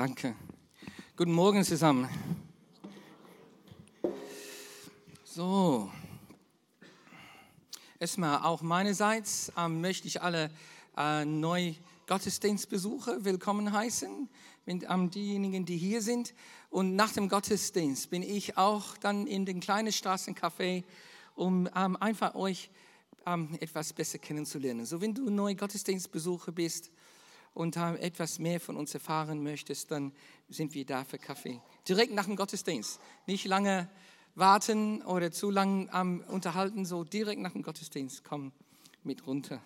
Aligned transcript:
Danke. 0.00 0.34
Guten 1.14 1.32
Morgen 1.32 1.62
zusammen. 1.62 2.08
So, 5.24 5.90
erstmal 7.98 8.38
auch 8.38 8.62
meinerseits 8.62 9.52
ähm, 9.58 9.82
möchte 9.82 10.08
ich 10.08 10.22
alle 10.22 10.50
äh, 10.96 11.26
neu 11.26 11.74
Gottesdienstbesucher 12.06 13.26
willkommen 13.26 13.74
heißen, 13.74 14.30
mit, 14.64 14.86
ähm, 14.88 15.10
diejenigen, 15.10 15.66
die 15.66 15.76
hier 15.76 16.00
sind. 16.00 16.32
Und 16.70 16.96
nach 16.96 17.12
dem 17.12 17.28
Gottesdienst 17.28 18.08
bin 18.08 18.22
ich 18.22 18.56
auch 18.56 18.96
dann 18.96 19.26
in 19.26 19.44
den 19.44 19.60
kleinen 19.60 19.92
Straßencafé, 19.92 20.82
um 21.34 21.68
ähm, 21.76 21.98
einfach 21.98 22.34
euch 22.36 22.70
ähm, 23.26 23.54
etwas 23.60 23.92
besser 23.92 24.16
kennenzulernen. 24.16 24.86
So, 24.86 25.02
wenn 25.02 25.12
du 25.12 25.28
neu 25.28 25.54
Gottesdienstbesucher 25.54 26.52
bist, 26.52 26.90
und 27.54 27.76
etwas 27.76 28.38
mehr 28.38 28.60
von 28.60 28.76
uns 28.76 28.94
erfahren 28.94 29.42
möchtest, 29.42 29.90
dann 29.90 30.12
sind 30.48 30.74
wir 30.74 30.86
da 30.86 31.04
für 31.04 31.18
Kaffee. 31.18 31.60
Direkt 31.88 32.12
nach 32.12 32.26
dem 32.26 32.36
Gottesdienst. 32.36 33.00
Nicht 33.26 33.44
lange 33.46 33.88
warten 34.34 35.02
oder 35.02 35.32
zu 35.32 35.50
lange 35.50 35.92
am 35.92 36.20
Unterhalten, 36.20 36.84
so 36.84 37.04
direkt 37.04 37.40
nach 37.40 37.52
dem 37.52 37.62
Gottesdienst. 37.62 38.24
Komm 38.24 38.52
mit 39.02 39.26
runter. 39.26 39.62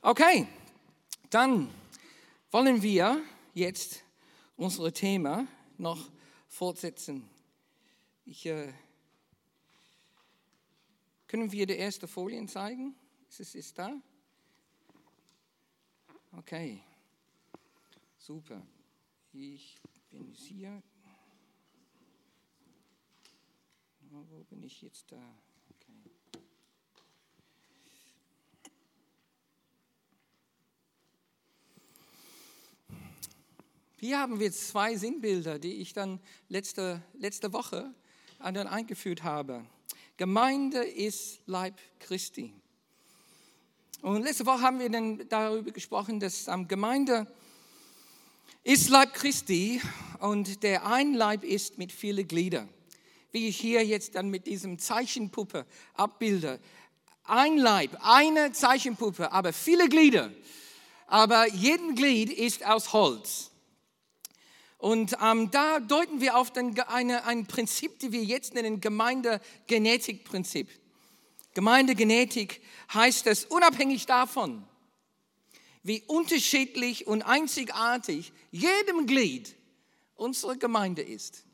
Okay, 0.00 0.46
dann 1.30 1.68
wollen 2.50 2.82
wir 2.82 3.20
jetzt 3.54 4.02
unser 4.56 4.92
Thema 4.92 5.46
noch 5.76 6.10
fortsetzen. 6.48 7.28
Ich, 8.24 8.46
äh, 8.46 8.72
können 11.26 11.52
wir 11.52 11.66
die 11.66 11.76
erste 11.76 12.08
Folie 12.08 12.46
zeigen? 12.46 12.94
Ist 13.28 13.40
es 13.40 13.54
ist 13.54 13.78
da? 13.78 13.92
Okay, 16.32 16.80
super. 18.18 18.62
Ich 19.32 19.80
bin 20.10 20.32
hier. 20.32 20.82
Wo 24.10 24.44
bin 24.44 24.62
ich 24.62 24.82
jetzt 24.82 25.10
da? 25.10 25.22
Okay. 25.70 26.42
Hier 33.98 34.18
haben 34.18 34.38
wir 34.40 34.52
zwei 34.52 34.96
Sinnbilder, 34.96 35.58
die 35.58 35.74
ich 35.74 35.92
dann 35.92 36.20
letzte, 36.48 37.02
letzte 37.14 37.52
Woche 37.52 37.94
eingeführt 38.38 39.22
habe. 39.22 39.66
Gemeinde 40.16 40.84
ist 40.84 41.40
Leib 41.46 41.78
Christi. 41.98 42.52
Und 44.00 44.22
letzte 44.22 44.46
Woche 44.46 44.62
haben 44.62 44.78
wir 44.78 44.88
dann 44.90 45.28
darüber 45.28 45.72
gesprochen, 45.72 46.20
dass 46.20 46.46
ähm, 46.46 46.68
Gemeinde 46.68 47.26
ist 48.62 48.90
Leib 48.90 49.12
Christi 49.12 49.80
und 50.20 50.62
der 50.62 50.86
ein 50.86 51.14
Leib 51.14 51.42
ist 51.42 51.78
mit 51.78 51.90
vielen 51.90 52.28
Gliedern. 52.28 52.68
Wie 53.32 53.48
ich 53.48 53.58
hier 53.58 53.84
jetzt 53.84 54.14
dann 54.14 54.28
mit 54.28 54.46
diesem 54.46 54.78
Zeichenpuppe 54.78 55.66
abbilde. 55.94 56.60
Ein 57.24 57.58
Leib, 57.58 57.98
eine 58.00 58.52
Zeichenpuppe, 58.52 59.32
aber 59.32 59.52
viele 59.52 59.88
Glieder. 59.88 60.30
Aber 61.08 61.48
jeden 61.48 61.96
Glied 61.96 62.30
ist 62.30 62.64
aus 62.64 62.92
Holz. 62.92 63.50
Und 64.76 65.16
ähm, 65.20 65.50
da 65.50 65.80
deuten 65.80 66.20
wir 66.20 66.36
auf 66.36 66.52
den, 66.52 66.78
eine, 66.80 67.24
ein 67.24 67.46
Prinzip, 67.46 67.98
die 67.98 68.12
wir 68.12 68.22
jetzt 68.22 68.54
nennen 68.54 68.80
Gemeindegenetikprinzip. 68.80 70.68
Gemeindegenetik 71.58 72.60
heißt 72.94 73.26
es, 73.26 73.44
unabhängig 73.44 74.06
davon, 74.06 74.62
wie 75.82 76.04
unterschiedlich 76.06 77.08
und 77.08 77.22
einzigartig 77.22 78.32
jedem 78.52 79.08
Glied 79.08 79.56
unserer 80.14 80.54
Gemeinde 80.54 81.02
ist. 81.02 81.44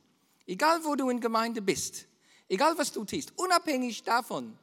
Egal 0.47 0.85
wo 0.85 0.95
du 0.95 1.09
in 1.09 1.21
Gemeinde 1.21 1.63
bist, 1.63 2.07
egal 2.51 2.77
was 2.77 2.93
du 2.93 3.07
tust, 3.07 3.33
unabhängig 3.39 4.03
davon, 4.03 4.59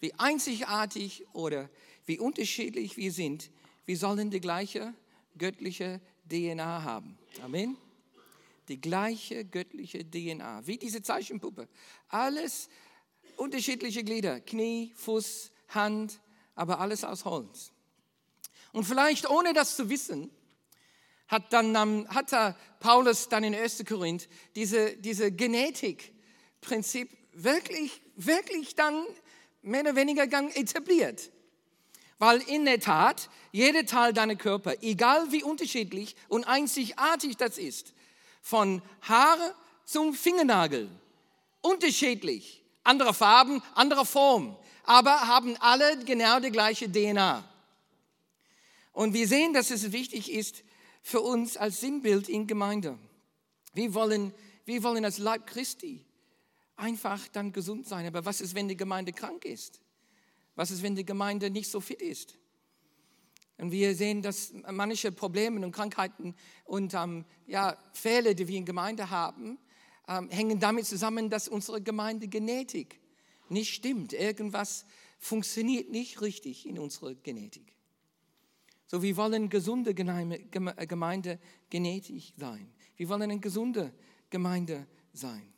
wie 0.00 0.12
einzigartig 0.18 1.24
oder 1.32 1.70
wie 2.04 2.18
unterschiedlich 2.18 2.98
wir 2.98 3.10
sind, 3.10 3.50
wir 3.86 3.96
sollen 3.96 4.30
die 4.30 4.40
gleiche 4.40 4.92
göttliche 5.38 6.02
DNA 6.30 6.82
haben. 6.82 7.16
Amen. 7.42 7.78
Die 8.68 8.78
gleiche 8.78 9.46
göttliche 9.46 10.04
DNA, 10.04 10.66
wie 10.66 10.76
diese 10.76 11.00
Zeichenpuppe. 11.00 11.68
Alles 12.08 12.68
unterschiedliche 13.36 14.04
Glieder, 14.04 14.40
Knie, 14.40 14.92
Fuß, 14.96 15.50
Hand, 15.68 16.20
aber 16.54 16.80
alles 16.80 17.04
aus 17.04 17.24
Holz. 17.24 17.72
Und 18.72 18.84
vielleicht 18.84 19.28
ohne 19.30 19.52
das 19.52 19.76
zu 19.76 19.88
wissen, 19.88 20.30
hat 21.28 21.52
dann 21.52 22.08
hat 22.08 22.32
da 22.32 22.56
Paulus 22.80 23.28
dann 23.28 23.44
in 23.44 23.54
1. 23.54 23.84
Korinth 23.86 24.28
diese, 24.54 24.96
diese 24.96 25.32
Genetikprinzip 25.32 27.10
wirklich, 27.32 28.02
wirklich 28.16 28.74
dann 28.74 29.04
mehr 29.62 29.80
oder 29.82 29.96
weniger 29.96 30.24
etabliert. 30.56 31.30
Weil 32.18 32.40
in 32.42 32.64
der 32.64 32.80
Tat, 32.80 33.28
jeder 33.52 33.86
Teil 33.86 34.12
deiner 34.12 34.36
Körper, 34.36 34.74
egal 34.82 35.32
wie 35.32 35.42
unterschiedlich 35.42 36.14
und 36.28 36.44
einzigartig 36.44 37.36
das 37.36 37.58
ist, 37.58 37.94
von 38.40 38.82
Haare 39.02 39.54
zum 39.84 40.14
Fingernagel, 40.14 40.88
unterschiedlich, 41.60 42.63
andere 42.84 43.14
Farben, 43.14 43.62
andere 43.74 44.06
Form, 44.06 44.56
aber 44.84 45.26
haben 45.26 45.56
alle 45.60 46.04
genau 46.04 46.38
die 46.40 46.50
gleiche 46.50 46.90
DNA. 46.90 47.42
Und 48.92 49.12
wir 49.12 49.26
sehen, 49.26 49.52
dass 49.52 49.70
es 49.70 49.90
wichtig 49.90 50.30
ist 50.30 50.62
für 51.02 51.20
uns 51.20 51.56
als 51.56 51.80
Sinnbild 51.80 52.28
in 52.28 52.46
Gemeinde. 52.46 52.98
Wir 53.72 53.92
wollen, 53.94 54.32
wir 54.64 54.82
wollen 54.84 55.04
als 55.04 55.18
Leib 55.18 55.46
Christi 55.46 56.04
einfach 56.76 57.26
dann 57.28 57.52
gesund 57.52 57.86
sein. 57.86 58.06
Aber 58.06 58.24
was 58.24 58.40
ist, 58.40 58.54
wenn 58.54 58.68
die 58.68 58.76
Gemeinde 58.76 59.12
krank 59.12 59.44
ist? 59.44 59.80
Was 60.54 60.70
ist, 60.70 60.82
wenn 60.82 60.94
die 60.94 61.04
Gemeinde 61.04 61.50
nicht 61.50 61.70
so 61.70 61.80
fit 61.80 62.00
ist? 62.00 62.38
Und 63.58 63.70
wir 63.70 63.94
sehen, 63.94 64.22
dass 64.22 64.52
manche 64.70 65.12
Probleme 65.12 65.64
und 65.64 65.72
Krankheiten 65.72 66.34
und 66.64 66.94
ähm, 66.94 67.24
ja, 67.46 67.76
Fehler, 67.92 68.34
die 68.34 68.48
wir 68.48 68.58
in 68.58 68.64
Gemeinde 68.64 69.10
haben, 69.10 69.58
ähm, 70.08 70.28
hängen 70.30 70.58
damit 70.60 70.86
zusammen, 70.86 71.30
dass 71.30 71.48
unsere 71.48 71.80
Gemeindegenetik 71.80 73.00
nicht 73.48 73.74
stimmt. 73.74 74.12
Irgendwas 74.12 74.84
funktioniert 75.18 75.90
nicht 75.90 76.20
richtig 76.20 76.66
in 76.66 76.78
unserer 76.78 77.14
Genetik. 77.14 77.74
So, 78.86 79.02
wir 79.02 79.16
wollen 79.16 79.48
gesunde 79.48 79.94
Gemeindegenetik 79.94 82.34
sein. 82.36 82.70
Wir 82.96 83.08
wollen 83.08 83.22
eine 83.22 83.40
gesunde 83.40 83.92
Gemeinde 84.30 84.86
sein. 85.12 85.54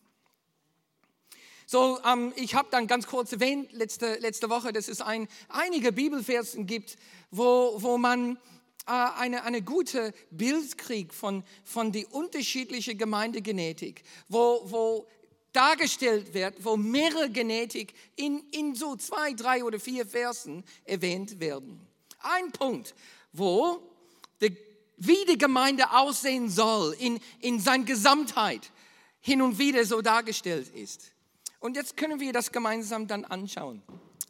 So, 1.69 1.99
ähm, 2.05 2.33
ich 2.37 2.55
habe 2.55 2.69
dann 2.71 2.87
ganz 2.87 3.09
kurz 3.09 3.33
erwähnt 3.33 3.73
letzte, 3.73 4.15
letzte 4.21 4.49
Woche, 4.49 4.73
dass 4.73 4.87
es 4.87 5.01
ein, 5.01 5.27
einige 5.49 5.91
Bibelversen 5.91 6.67
gibt, 6.67 6.97
wo, 7.33 7.75
wo 7.79 7.99
man 7.99 8.37
äh, 8.37 8.39
eine, 8.87 9.43
eine 9.43 9.63
gute 9.63 10.15
Bildkrieg 10.31 11.13
von, 11.13 11.45
von 11.65 11.93
die 11.93 12.07
unterschiedliche 12.07 12.95
Gemeindegenetik, 12.95 14.03
wo, 14.29 14.63
wo 14.65 15.07
dargestellt 15.53 16.35
wird, 16.35 16.65
wo 16.65 16.77
mehrere 16.77 17.31
Genetik 17.31 17.95
in, 18.15 18.41
in 18.53 18.75
so 18.75 18.95
zwei, 18.97 19.33
drei 19.33 19.65
oder 19.65 19.81
vier 19.81 20.07
Versen 20.07 20.65
erwähnt 20.85 21.41
werden. 21.41 21.81
Ein 22.21 22.53
Punkt, 22.53 22.95
wo 23.33 23.83
die, 24.41 24.57
wie 24.99 25.25
die 25.29 25.39
Gemeinde 25.39 25.91
aussehen 25.93 26.49
soll 26.49 26.95
in, 26.99 27.19
in 27.41 27.59
seiner 27.59 27.85
Gesamtheit 27.85 28.71
hin 29.21 29.43
und 29.43 29.59
wieder 29.59 29.85
so 29.85 30.03
dargestellt 30.03 30.69
ist. 30.75 31.11
Und 31.59 31.75
jetzt 31.77 31.97
können 31.97 32.21
wir 32.21 32.33
das 32.33 32.53
gemeinsam 32.53 33.09
dann 33.09 33.25
anschauen. 33.25 33.83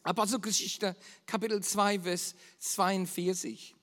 Apostelgeschichte 0.05 0.97
Kapitel 1.27 1.63
2, 1.63 2.01
Vers 2.01 2.35
42. 2.61 3.76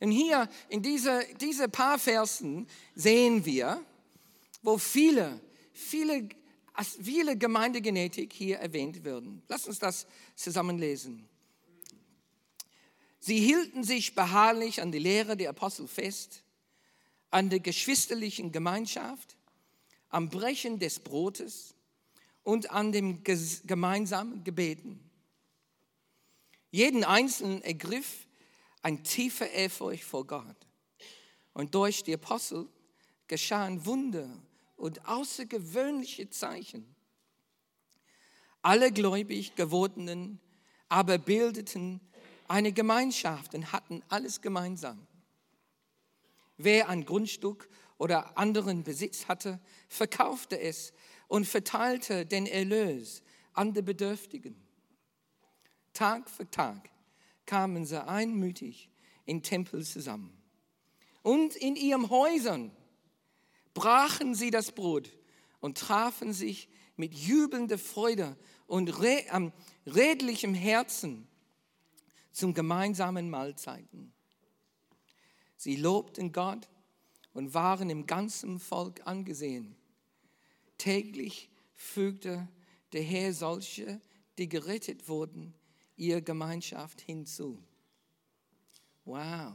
Und 0.00 0.10
hier 0.10 0.48
in 0.68 0.82
diese, 0.82 1.24
diese 1.40 1.68
paar 1.68 1.98
Versen 1.98 2.66
sehen 2.94 3.44
wir, 3.44 3.84
wo 4.62 4.78
viele, 4.78 5.40
viele, 5.72 6.28
viele 7.02 7.36
Gemeindegenetik 7.36 8.32
hier 8.32 8.58
erwähnt 8.58 9.04
werden. 9.04 9.42
Lass 9.48 9.66
uns 9.66 9.78
das 9.78 10.06
zusammenlesen. 10.34 11.28
Sie 13.20 13.38
hielten 13.40 13.84
sich 13.84 14.14
beharrlich 14.14 14.82
an 14.82 14.92
die 14.92 14.98
Lehre 14.98 15.36
der 15.36 15.50
Apostel 15.50 15.88
fest, 15.88 16.42
an 17.30 17.48
der 17.48 17.60
geschwisterlichen 17.60 18.52
Gemeinschaft, 18.52 19.36
am 20.10 20.28
Brechen 20.28 20.78
des 20.78 21.00
Brotes 21.00 21.74
und 22.42 22.70
an 22.70 22.92
dem 22.92 23.24
gemeinsamen 23.24 24.44
Gebeten. 24.44 25.00
Jeden 26.70 27.02
Einzelnen 27.02 27.62
ergriff 27.62 28.26
ein 28.84 29.02
tiefer 29.02 29.50
Ehrfurcht 29.50 30.04
vor 30.04 30.26
Gott. 30.26 30.56
Und 31.54 31.74
durch 31.74 32.04
die 32.04 32.14
Apostel 32.14 32.68
geschahen 33.26 33.86
Wunder 33.86 34.28
und 34.76 35.08
außergewöhnliche 35.08 36.28
Zeichen. 36.28 36.94
Alle 38.60 38.92
gläubig 38.92 39.54
gewordenen 39.56 40.38
aber 40.90 41.16
bildeten 41.16 42.00
eine 42.46 42.72
Gemeinschaft 42.72 43.54
und 43.54 43.72
hatten 43.72 44.02
alles 44.10 44.42
gemeinsam. 44.42 45.06
Wer 46.58 46.90
ein 46.90 47.06
Grundstück 47.06 47.70
oder 47.96 48.36
anderen 48.36 48.84
Besitz 48.84 49.26
hatte, 49.28 49.60
verkaufte 49.88 50.60
es 50.60 50.92
und 51.26 51.46
verteilte 51.46 52.26
den 52.26 52.46
Erlös 52.46 53.22
an 53.54 53.72
die 53.72 53.80
Bedürftigen. 53.80 54.62
Tag 55.94 56.28
für 56.28 56.50
Tag 56.50 56.93
kamen 57.46 57.84
sie 57.84 58.06
einmütig 58.06 58.90
in 59.24 59.42
Tempel 59.42 59.84
zusammen. 59.84 60.36
Und 61.22 61.56
in 61.56 61.76
ihren 61.76 62.10
Häusern 62.10 62.70
brachen 63.72 64.34
sie 64.34 64.50
das 64.50 64.72
Brot 64.72 65.10
und 65.60 65.78
trafen 65.78 66.32
sich 66.32 66.68
mit 66.96 67.14
jubelnder 67.14 67.78
Freude 67.78 68.36
und 68.66 69.00
redlichem 69.86 70.54
Herzen 70.54 71.26
zum 72.32 72.54
gemeinsamen 72.54 73.30
Mahlzeiten. 73.30 74.12
Sie 75.56 75.76
lobten 75.76 76.32
Gott 76.32 76.68
und 77.32 77.54
waren 77.54 77.90
im 77.90 78.06
ganzen 78.06 78.60
Volk 78.60 79.06
angesehen. 79.06 79.76
Täglich 80.78 81.48
fügte 81.74 82.48
der 82.92 83.02
Herr 83.02 83.32
solche, 83.32 84.00
die 84.38 84.48
gerettet 84.48 85.08
wurden, 85.08 85.54
ihr 85.96 86.20
Gemeinschaft 86.20 87.00
hinzu. 87.00 87.62
Wow, 89.04 89.52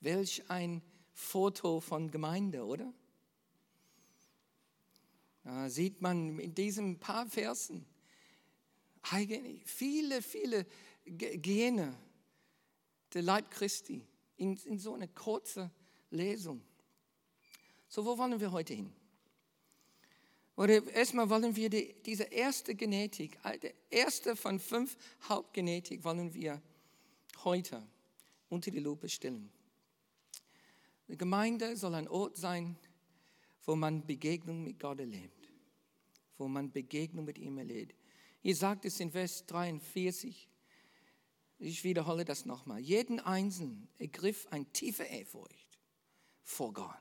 welch 0.00 0.48
ein 0.48 0.82
Foto 1.12 1.80
von 1.80 2.10
Gemeinde, 2.10 2.64
oder? 2.64 2.92
Da 5.42 5.70
sieht 5.70 6.00
man 6.00 6.38
in 6.38 6.54
diesen 6.54 6.98
paar 6.98 7.26
Versen 7.26 7.86
eigentlich 9.02 9.64
viele, 9.64 10.22
viele 10.22 10.66
Gene 11.06 11.96
der 13.14 13.22
Leib 13.22 13.50
Christi 13.50 14.06
in, 14.36 14.56
in 14.56 14.78
so 14.78 14.94
eine 14.94 15.08
kurze 15.08 15.70
Lesung. 16.10 16.62
So, 17.88 18.04
wo 18.04 18.18
wollen 18.18 18.38
wir 18.38 18.52
heute 18.52 18.74
hin? 18.74 18.92
Oder 20.58 20.84
erstmal 20.92 21.30
wollen 21.30 21.54
wir 21.54 21.70
die, 21.70 21.94
diese 22.04 22.24
erste 22.24 22.74
Genetik, 22.74 23.38
der 23.62 23.74
erste 23.90 24.34
von 24.34 24.58
fünf 24.58 24.96
Hauptgenetik, 25.28 26.02
wollen 26.02 26.34
wir 26.34 26.60
heute 27.44 27.86
unter 28.48 28.72
die 28.72 28.80
Lupe 28.80 29.08
stellen. 29.08 29.52
Die 31.06 31.16
Gemeinde 31.16 31.76
soll 31.76 31.94
ein 31.94 32.08
Ort 32.08 32.36
sein, 32.36 32.76
wo 33.66 33.76
man 33.76 34.04
Begegnung 34.04 34.64
mit 34.64 34.80
Gott 34.80 34.98
erlebt, 34.98 35.48
wo 36.38 36.48
man 36.48 36.72
Begegnung 36.72 37.24
mit 37.24 37.38
ihm 37.38 37.58
erlebt. 37.58 37.94
Hier 38.40 38.56
sagt 38.56 38.84
es 38.84 38.98
in 38.98 39.12
Vers 39.12 39.46
43, 39.46 40.48
ich 41.60 41.84
wiederhole 41.84 42.24
das 42.24 42.46
nochmal, 42.46 42.80
jeden 42.80 43.20
Einzelnen 43.20 43.86
ergriff 43.96 44.48
ein 44.50 44.72
tiefer 44.72 45.06
Ehrfurcht 45.06 45.78
vor 46.42 46.72
Gott. 46.72 46.98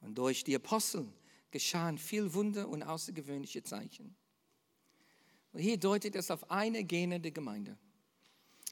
Und 0.00 0.18
durch 0.18 0.42
die 0.42 0.56
Apostel 0.56 1.12
geschahen 1.50 1.98
viel 1.98 2.34
Wunder 2.34 2.68
und 2.68 2.82
außergewöhnliche 2.82 3.62
Zeichen. 3.62 4.16
Und 5.52 5.60
hier 5.60 5.78
deutet 5.78 6.14
es 6.14 6.30
auf 6.30 6.50
eine 6.50 6.84
Gene 6.84 7.20
der 7.20 7.30
Gemeinde. 7.30 7.76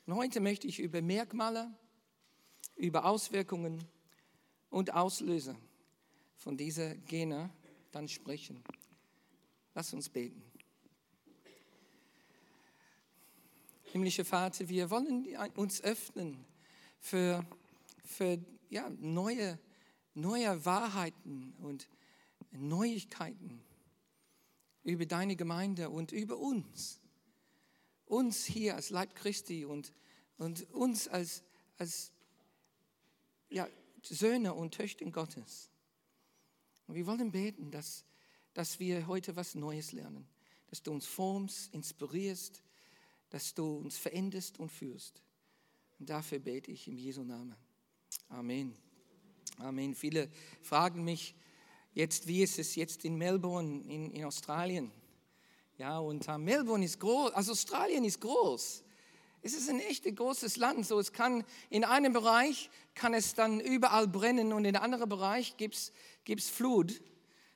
Und 0.07 0.15
heute 0.15 0.41
möchte 0.41 0.67
ich 0.67 0.79
über 0.79 1.03
Merkmale, 1.03 1.75
über 2.77 3.07
Auswirkungen 3.07 3.85
und 4.71 4.95
Auslöser 4.95 5.57
von 6.37 6.57
dieser 6.57 6.95
Gene 6.95 7.51
dann 7.91 8.09
sprechen. 8.09 8.63
Lass 9.75 9.93
uns 9.93 10.09
beten. 10.09 10.43
Himmlischer 13.85 14.25
Vater, 14.25 14.69
wir 14.69 14.91
wollen 14.91 15.27
uns 15.55 15.81
öffnen 15.81 16.45
für, 16.99 17.45
für 18.05 18.39
ja, 18.69 18.91
neue, 18.91 19.59
neue 20.15 20.65
Wahrheiten 20.65 21.55
und 21.61 21.89
Neuigkeiten 22.61 23.63
über 24.83 25.07
deine 25.07 25.37
Gemeinde 25.37 25.91
und 25.91 26.13
über 26.13 26.39
uns. 26.39 27.01
Uns 28.07 28.45
hier 28.45 28.77
als 28.77 28.91
Leib 28.91 29.15
Christi 29.17 29.65
und, 29.65 29.93
und 30.39 30.71
uns 30.73 31.09
als, 31.09 31.43
als 31.79 32.13
ja, 33.51 33.69
Söhne 34.03 34.55
und 34.55 34.75
Töchter 34.75 35.05
Gottes. 35.11 35.71
Und 36.87 36.95
wir 36.95 37.07
wollen 37.07 37.33
beten, 37.33 37.71
dass, 37.71 38.05
dass 38.55 38.79
wir 38.79 39.07
heute 39.07 39.35
was 39.35 39.55
Neues 39.55 39.93
lernen, 39.93 40.27
dass 40.69 40.83
du 40.83 40.93
uns 40.93 41.07
formst, 41.07 41.73
inspirierst, 41.75 42.63
dass 43.31 43.55
du 43.55 43.77
uns 43.77 43.99
veränderst 43.99 44.59
und 44.59 44.71
führst. 44.71 45.23
Und 45.99 46.09
dafür 46.11 46.39
bete 46.39 46.71
ich 46.71 46.87
im 46.87 46.97
Jesu 46.97 47.23
Namen. 47.23 47.57
Amen. 48.29 48.77
Amen. 49.59 49.95
Viele 49.95 50.31
fragen 50.63 51.05
mich, 51.05 51.35
Jetzt, 51.97 52.27
wie 52.27 52.43
ist 52.43 52.59
es 52.59 52.75
jetzt 52.75 53.07
in 53.07 53.17
Melbourne, 53.17 53.83
in, 53.89 54.11
in 54.11 54.27
Australien? 54.27 54.93
Ja, 55.79 55.99
und 55.99 56.29
uh, 56.29 56.37
Melbourne 56.37 56.85
ist 56.85 57.01
groß, 57.01 57.33
also 57.33 57.53
Australien 57.53 58.05
ist 58.05 58.21
groß. 58.21 58.85
Es 59.41 59.55
ist 59.55 59.71
ein 59.71 59.81
echt 59.81 60.05
großes 60.05 60.59
Land, 60.59 60.85
so 60.85 60.99
es 60.99 61.15
kann 61.15 61.43
in 61.71 61.85
einem 61.85 62.13
Bereich 62.13 62.69
kann 62.95 63.15
es 63.15 63.33
dann 63.33 63.61
überall 63.61 64.07
brennen 64.07 64.53
und 64.53 64.67
in 64.67 64.77
einem 64.77 64.85
anderen 64.85 65.09
Bereich 65.09 65.57
gibt 65.57 65.75
es 65.75 66.51
Flut. 66.51 67.01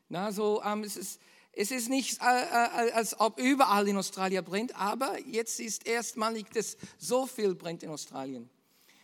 Na, 0.09 0.33
so, 0.33 0.63
um, 0.63 0.85
es, 0.85 0.97
ist, 0.97 1.21
es 1.53 1.71
ist 1.71 1.91
nicht, 1.91 2.23
äh, 2.23 2.25
äh, 2.25 2.93
als 2.93 3.21
ob 3.21 3.39
überall 3.39 3.87
in 3.89 3.99
Australien 3.99 4.43
brennt, 4.43 4.75
aber 4.75 5.19
jetzt 5.27 5.61
ist 5.61 5.87
erstmalig, 5.87 6.49
dass 6.55 6.79
so 6.97 7.27
viel 7.27 7.55
brennt 7.55 7.83
in 7.83 7.91
Australien. 7.91 8.49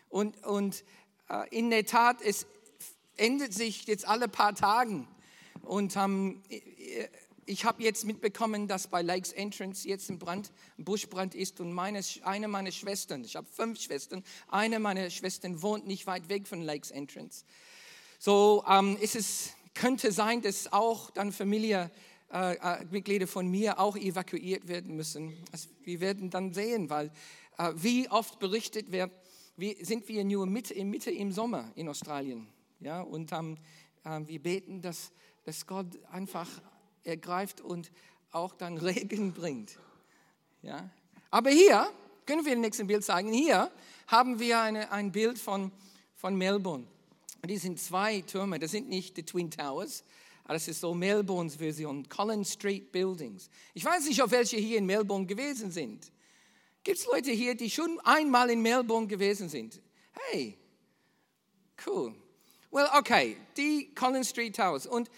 Und, 0.09 0.47
und 0.47 0.83
äh, 1.29 1.47
in 1.51 1.69
der 1.69 1.85
Tat, 1.85 2.23
es 2.23 2.47
ändert 3.19 3.53
sich 3.53 3.87
jetzt 3.87 4.09
alle 4.09 4.29
paar 4.29 4.55
Tagen. 4.55 5.07
Und 5.67 5.97
ähm, 5.97 6.43
ich 7.45 7.65
habe 7.65 7.83
jetzt 7.83 8.05
mitbekommen, 8.05 8.69
dass 8.69 8.89
bei 8.89 9.03
Lakes 9.03 9.33
Entrance 9.33 9.87
jetzt 9.87 10.09
ein, 10.11 10.19
Brand, 10.19 10.53
ein 10.79 10.85
Buschbrand 10.85 11.35
ist 11.35 11.61
und 11.61 11.73
meine, 11.73 12.01
eine 12.23 12.49
meiner 12.49 12.71
Schwestern, 12.71 13.25
ich 13.25 13.37
habe 13.37 13.47
fünf 13.51 13.81
Schwestern, 13.81 14.25
eine 14.49 14.79
meiner 14.79 15.11
Schwestern 15.11 15.63
wohnt 15.63 15.87
nicht 15.87 16.07
weit 16.07 16.29
weg 16.29 16.47
von 16.47 16.63
Lakes 16.63 16.91
Entrance. 16.91 17.45
So 18.19 18.65
ähm, 18.69 18.97
ist 19.01 19.17
es, 19.17 19.51
könnte 19.75 20.13
sein, 20.13 20.43
dass 20.43 20.73
auch 20.73 21.11
dann 21.11 21.33
Familie, 21.33 21.91
äh, 22.33 22.55
äh, 22.55 22.85
Mitglieder 22.91 23.27
von 23.27 23.49
mir 23.49 23.79
auch 23.79 23.97
evakuiert 23.97 24.67
werden 24.67 24.97
müssen. 24.97 25.37
Also 25.53 25.69
wir 25.85 26.01
werden 26.01 26.31
dann 26.31 26.53
sehen, 26.53 26.91
weil 26.91 27.13
äh, 27.59 27.73
wie 27.77 28.09
oft 28.09 28.39
berichtet 28.39 28.91
wird, 28.91 29.11
wie, 29.57 29.77
sind 29.85 30.09
wir 30.09 30.25
nur 30.25 30.47
Mitte, 30.47 30.85
Mitte 30.85 31.11
im 31.11 31.33
Sommer 31.33 31.71
in 31.77 31.89
Australien. 31.89 32.49
Ja, 32.81 33.01
und 33.01 33.33
ähm, 33.33 33.57
äh, 34.05 34.21
wir 34.27 34.43
beten, 34.43 34.83
dass 34.83 35.13
dass 35.47 35.65
Gott 35.65 35.87
einfach 36.11 36.49
ergreift 37.05 37.61
und 37.61 37.91
auch 38.33 38.55
dann 38.55 38.77
Regen 38.79 39.33
bringt. 39.33 39.79
Ja? 40.61 40.91
Aber 41.31 41.51
hier, 41.51 41.89
können 42.27 42.45
wir 42.45 42.53
das 42.53 42.61
nächste 42.61 42.85
Bild 42.85 43.05
zeigen, 43.05 43.33
hier 43.33 43.71
haben 44.09 44.41
wir 44.41 44.61
eine, 44.61 44.91
ein 44.91 45.13
Bild 45.13 45.39
von, 45.39 45.71
von 46.17 46.37
Melbourne. 46.37 46.85
Und 47.43 47.49
die 47.49 47.59
sind 47.59 47.79
zwei 47.79 48.23
Türme, 48.23 48.59
das 48.59 48.73
sind 48.73 48.89
nicht 48.89 49.17
die 49.17 49.23
Twin 49.23 49.51
Towers, 49.51 50.03
aber 50.43 50.55
das 50.55 50.67
ist 50.67 50.81
so 50.81 50.95
Melbournes 50.95 51.57
Version, 51.57 52.09
Collins 52.09 52.55
Street 52.55 52.91
Buildings. 52.91 53.49
Ich 53.73 53.85
weiß 53.85 54.07
nicht, 54.07 54.21
ob 54.23 54.33
welche 54.33 54.57
hier 54.57 54.79
in 54.79 54.87
Melbourne 54.87 55.27
gewesen 55.27 55.71
sind. 55.71 56.11
Gibt 56.83 56.99
es 56.99 57.07
Leute 57.07 57.31
hier, 57.31 57.55
die 57.55 57.71
schon 57.71 58.01
einmal 58.01 58.51
in 58.51 58.63
Melbourne 58.63 59.07
gewesen 59.07 59.49
sind? 59.49 59.81
Hey, 60.13 60.57
cool. 61.87 62.15
Well, 62.73 62.89
okay, 62.97 63.37
die 63.57 63.95
Collins 63.95 64.31
Street 64.31 64.57
Towers. 64.57 64.87
Und 64.87 65.09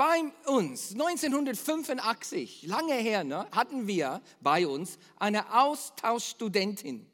bei 0.00 0.22
uns 0.46 0.92
1985, 0.92 2.62
lange 2.62 2.94
her, 2.94 3.22
ne, 3.22 3.46
hatten 3.52 3.86
wir 3.86 4.22
bei 4.40 4.66
uns 4.66 4.96
eine 5.18 5.52
Austauschstudentin. 5.52 7.06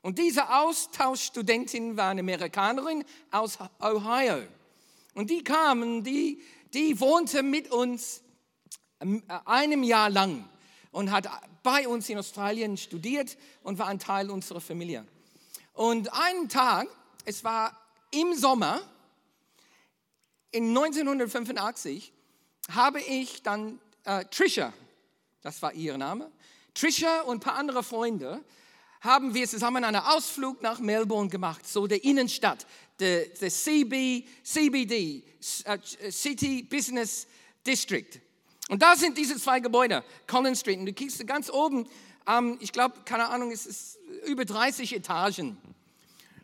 Und 0.00 0.20
diese 0.20 0.48
Austauschstudentin 0.48 1.96
war 1.96 2.10
eine 2.10 2.20
Amerikanerin 2.20 3.02
aus 3.32 3.58
Ohio. 3.80 4.44
Und 5.14 5.28
die 5.28 5.42
kam, 5.42 6.04
die, 6.04 6.40
die 6.72 7.00
wohnte 7.00 7.42
mit 7.42 7.72
uns 7.72 8.22
ähm, 9.00 9.24
einem 9.44 9.82
Jahr 9.82 10.08
lang 10.08 10.48
und 10.92 11.10
hat 11.10 11.28
bei 11.64 11.88
uns 11.88 12.08
in 12.08 12.18
Australien 12.18 12.76
studiert 12.76 13.36
und 13.64 13.80
war 13.80 13.88
ein 13.88 13.98
Teil 13.98 14.30
unserer 14.30 14.60
Familie. 14.60 15.04
Und 15.72 16.12
einen 16.12 16.48
Tag, 16.48 16.86
es 17.24 17.42
war 17.42 17.76
im 18.12 18.34
Sommer, 18.34 18.82
in 20.54 20.68
1985 20.68 22.12
habe 22.70 23.00
ich 23.00 23.42
dann 23.42 23.80
äh, 24.04 24.24
Trisha, 24.26 24.72
das 25.42 25.60
war 25.62 25.72
ihr 25.72 25.98
Name, 25.98 26.30
Trisha 26.74 27.22
und 27.22 27.38
ein 27.38 27.40
paar 27.40 27.56
andere 27.56 27.82
Freunde, 27.82 28.42
haben 29.00 29.34
wir 29.34 29.48
zusammen 29.48 29.82
einen 29.82 30.00
Ausflug 30.00 30.62
nach 30.62 30.78
Melbourne 30.78 31.28
gemacht, 31.28 31.66
so 31.68 31.86
der 31.88 32.04
Innenstadt, 32.04 32.66
der, 33.00 33.34
CB, 33.34 34.24
CBD, 34.44 35.24
äh, 35.64 35.78
City 36.10 36.62
Business 36.62 37.26
District. 37.66 38.20
Und 38.68 38.80
da 38.80 38.94
sind 38.94 39.18
diese 39.18 39.36
zwei 39.36 39.58
Gebäude, 39.58 40.04
Collins 40.28 40.60
Street. 40.60 40.78
Und 40.78 40.86
du 40.86 40.92
kriegst 40.92 41.26
ganz 41.26 41.50
oben, 41.50 41.86
ähm, 42.26 42.56
ich 42.60 42.72
glaube, 42.72 43.00
keine 43.04 43.28
Ahnung, 43.28 43.50
es 43.50 43.66
ist 43.66 43.98
über 44.26 44.44
30 44.44 44.94
Etagen. 44.94 45.58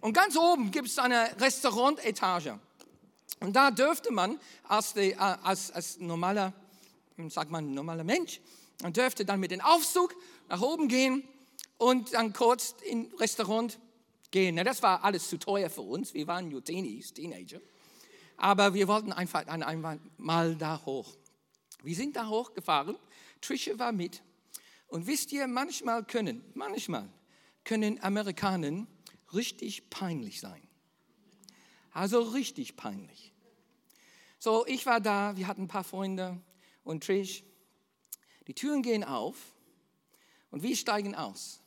Und 0.00 0.12
ganz 0.12 0.36
oben 0.36 0.70
gibt 0.72 0.88
es 0.88 0.98
eine 0.98 1.30
Restaurantetage. 1.40 2.58
Und 3.38 3.54
da 3.54 3.70
dürfte 3.70 4.12
man 4.12 4.38
als, 4.64 4.94
die, 4.94 5.12
äh, 5.12 5.16
als, 5.16 5.70
als 5.70 5.98
normaler, 5.98 6.52
sagt 7.28 7.50
man, 7.50 7.72
normaler 7.72 8.04
Mensch, 8.04 8.40
man 8.82 8.92
dürfte 8.92 9.24
dann 9.24 9.40
mit 9.40 9.50
dem 9.50 9.60
Aufzug 9.60 10.14
nach 10.48 10.60
oben 10.60 10.88
gehen 10.88 11.22
und 11.78 12.12
dann 12.14 12.32
kurz 12.32 12.74
in 12.84 13.12
Restaurant 13.18 13.78
gehen. 14.30 14.54
Na, 14.56 14.64
das 14.64 14.82
war 14.82 15.04
alles 15.04 15.28
zu 15.28 15.38
teuer 15.38 15.70
für 15.70 15.82
uns. 15.82 16.14
Wir 16.14 16.26
waren 16.26 16.48
nur 16.48 16.64
Teenies, 16.64 17.12
Teenager. 17.12 17.60
Aber 18.36 18.74
wir 18.74 18.88
wollten 18.88 19.12
einfach 19.12 19.46
einmal 19.46 20.56
da 20.56 20.80
hoch. 20.84 21.14
Wir 21.82 21.94
sind 21.94 22.16
da 22.16 22.28
hochgefahren. 22.28 22.96
Trisha 23.40 23.78
war 23.78 23.92
mit. 23.92 24.22
Und 24.88 25.06
wisst 25.06 25.32
ihr, 25.32 25.46
manchmal 25.46 26.04
können, 26.04 26.42
manchmal 26.54 27.08
können 27.64 28.02
Amerikaner 28.02 28.86
richtig 29.32 29.88
peinlich 29.90 30.40
sein. 30.40 30.62
Also 31.92 32.20
richtig 32.20 32.76
peinlich. 32.76 33.32
So, 34.38 34.66
ich 34.66 34.86
war 34.86 35.00
da, 35.00 35.36
wir 35.36 35.46
hatten 35.46 35.62
ein 35.62 35.68
paar 35.68 35.84
Freunde 35.84 36.40
und 36.84 37.04
Trish. 37.04 37.42
Die 38.46 38.54
Türen 38.54 38.82
gehen 38.82 39.04
auf 39.04 39.36
und 40.50 40.62
wir 40.62 40.74
steigen 40.76 41.14
aus. 41.14 41.60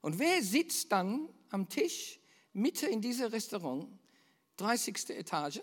Und 0.00 0.18
wer 0.18 0.42
sitzt 0.42 0.90
dann 0.90 1.28
am 1.50 1.68
Tisch 1.68 2.18
Mitte 2.52 2.86
in 2.86 3.00
diesem 3.00 3.26
Restaurant, 3.26 3.86
30. 4.56 5.10
Etage? 5.10 5.60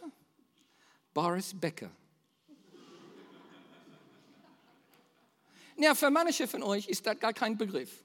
Boris 1.13 1.53
Becker. 1.59 1.89
Ja, 5.77 5.93
für 5.93 6.09
manche 6.09 6.47
von 6.47 6.63
euch 6.63 6.87
ist 6.87 7.05
das 7.05 7.19
gar 7.19 7.33
kein 7.33 7.57
Begriff. 7.57 8.03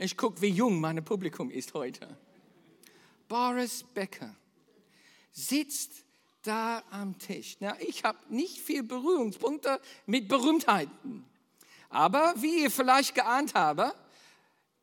Ich 0.00 0.16
gucke, 0.16 0.40
wie 0.40 0.48
jung 0.48 0.80
mein 0.80 1.04
Publikum 1.04 1.50
ist 1.50 1.74
heute. 1.74 2.16
Boris 3.26 3.82
Becker 3.82 4.32
sitzt 5.32 6.04
da 6.42 6.84
am 6.92 7.18
Tisch. 7.18 7.56
Na, 7.58 7.76
ich 7.80 8.04
habe 8.04 8.18
nicht 8.28 8.60
viel 8.60 8.84
Berührungspunkte 8.84 9.80
mit 10.06 10.28
Berühmtheiten. 10.28 11.24
Aber 11.88 12.32
wie 12.36 12.62
ihr 12.62 12.70
vielleicht 12.70 13.16
geahnt 13.16 13.54
habt, 13.54 13.96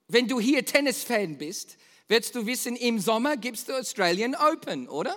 wenn 0.10 0.27
du 0.27 0.38
hier 0.41 0.65
Tennisfan 0.65 1.38
bist, 1.38 1.77
wirst 2.10 2.36
du 2.36 2.45
wissen, 2.45 2.75
im 2.75 3.00
Sommer 3.00 3.38
gibt 3.38 3.57
es 3.57 3.65
die 3.65 3.72
Australian 3.72 4.36
Open, 4.36 4.89
oder? 4.89 5.15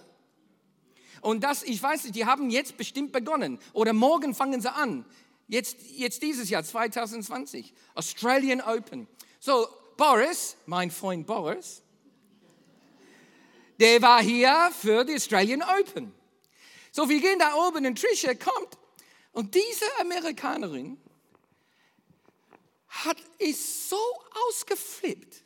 Und 1.22 1.42
das, 1.42 1.64
ich 1.64 1.82
weiß 1.82 2.04
nicht, 2.04 2.14
die 2.14 2.24
haben 2.24 2.50
jetzt 2.50 2.76
bestimmt 2.76 3.10
begonnen. 3.10 3.58
Oder 3.72 3.92
morgen 3.92 4.32
fangen 4.32 4.60
sie 4.60 4.72
an. 4.72 5.04
Jetzt, 5.48 5.76
jetzt 5.90 6.22
dieses 6.22 6.50
Jahr, 6.50 6.62
2020. 6.62 7.74
Australian 7.94 8.60
Open. 8.60 9.08
So, 9.40 9.66
Boris, 9.98 10.56
mein 10.64 10.92
Freund 10.92 11.26
Boris, 11.26 11.82
der 13.80 14.00
war 14.00 14.22
hier 14.22 14.70
für 14.80 15.04
die 15.04 15.16
Australian 15.16 15.60
Open. 15.60 16.14
So, 16.92 17.08
wir 17.08 17.20
gehen 17.20 17.40
da 17.40 17.52
oben 17.54 17.84
und 17.84 18.00
Trisha 18.00 18.32
kommt 18.34 18.78
und 19.32 19.52
diese 19.56 19.86
Amerikanerin 20.00 21.00
hat, 22.86 23.16
ist 23.38 23.88
so 23.88 24.00
ausgeflippt, 24.46 25.42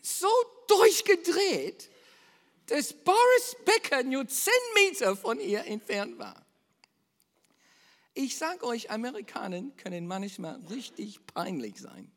so 0.00 0.30
durchgedreht, 0.68 1.90
dass 2.66 2.92
Boris 2.92 3.56
Becker 3.64 4.04
nur 4.04 4.28
zehn 4.28 4.52
Meter 4.76 5.16
von 5.16 5.40
ihr 5.40 5.64
entfernt 5.66 6.16
war. 6.20 6.46
Ich 8.14 8.38
sage 8.38 8.64
euch, 8.64 8.88
Amerikaner 8.92 9.64
können 9.78 10.06
manchmal 10.06 10.60
richtig 10.70 11.26
peinlich 11.26 11.80
sein. 11.80 12.13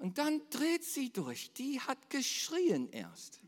Und 0.00 0.18
dann 0.18 0.42
dreht 0.50 0.84
sie 0.84 1.12
durch. 1.12 1.52
Die 1.52 1.80
hat 1.80 2.10
geschrien 2.10 2.90
erst. 2.90 3.40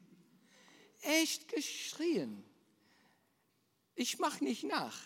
Echt 1.03 1.49
geschrien. 1.49 2.45
Ich 3.95 4.19
mache 4.19 4.43
nicht 4.45 4.65
nach. 4.65 4.99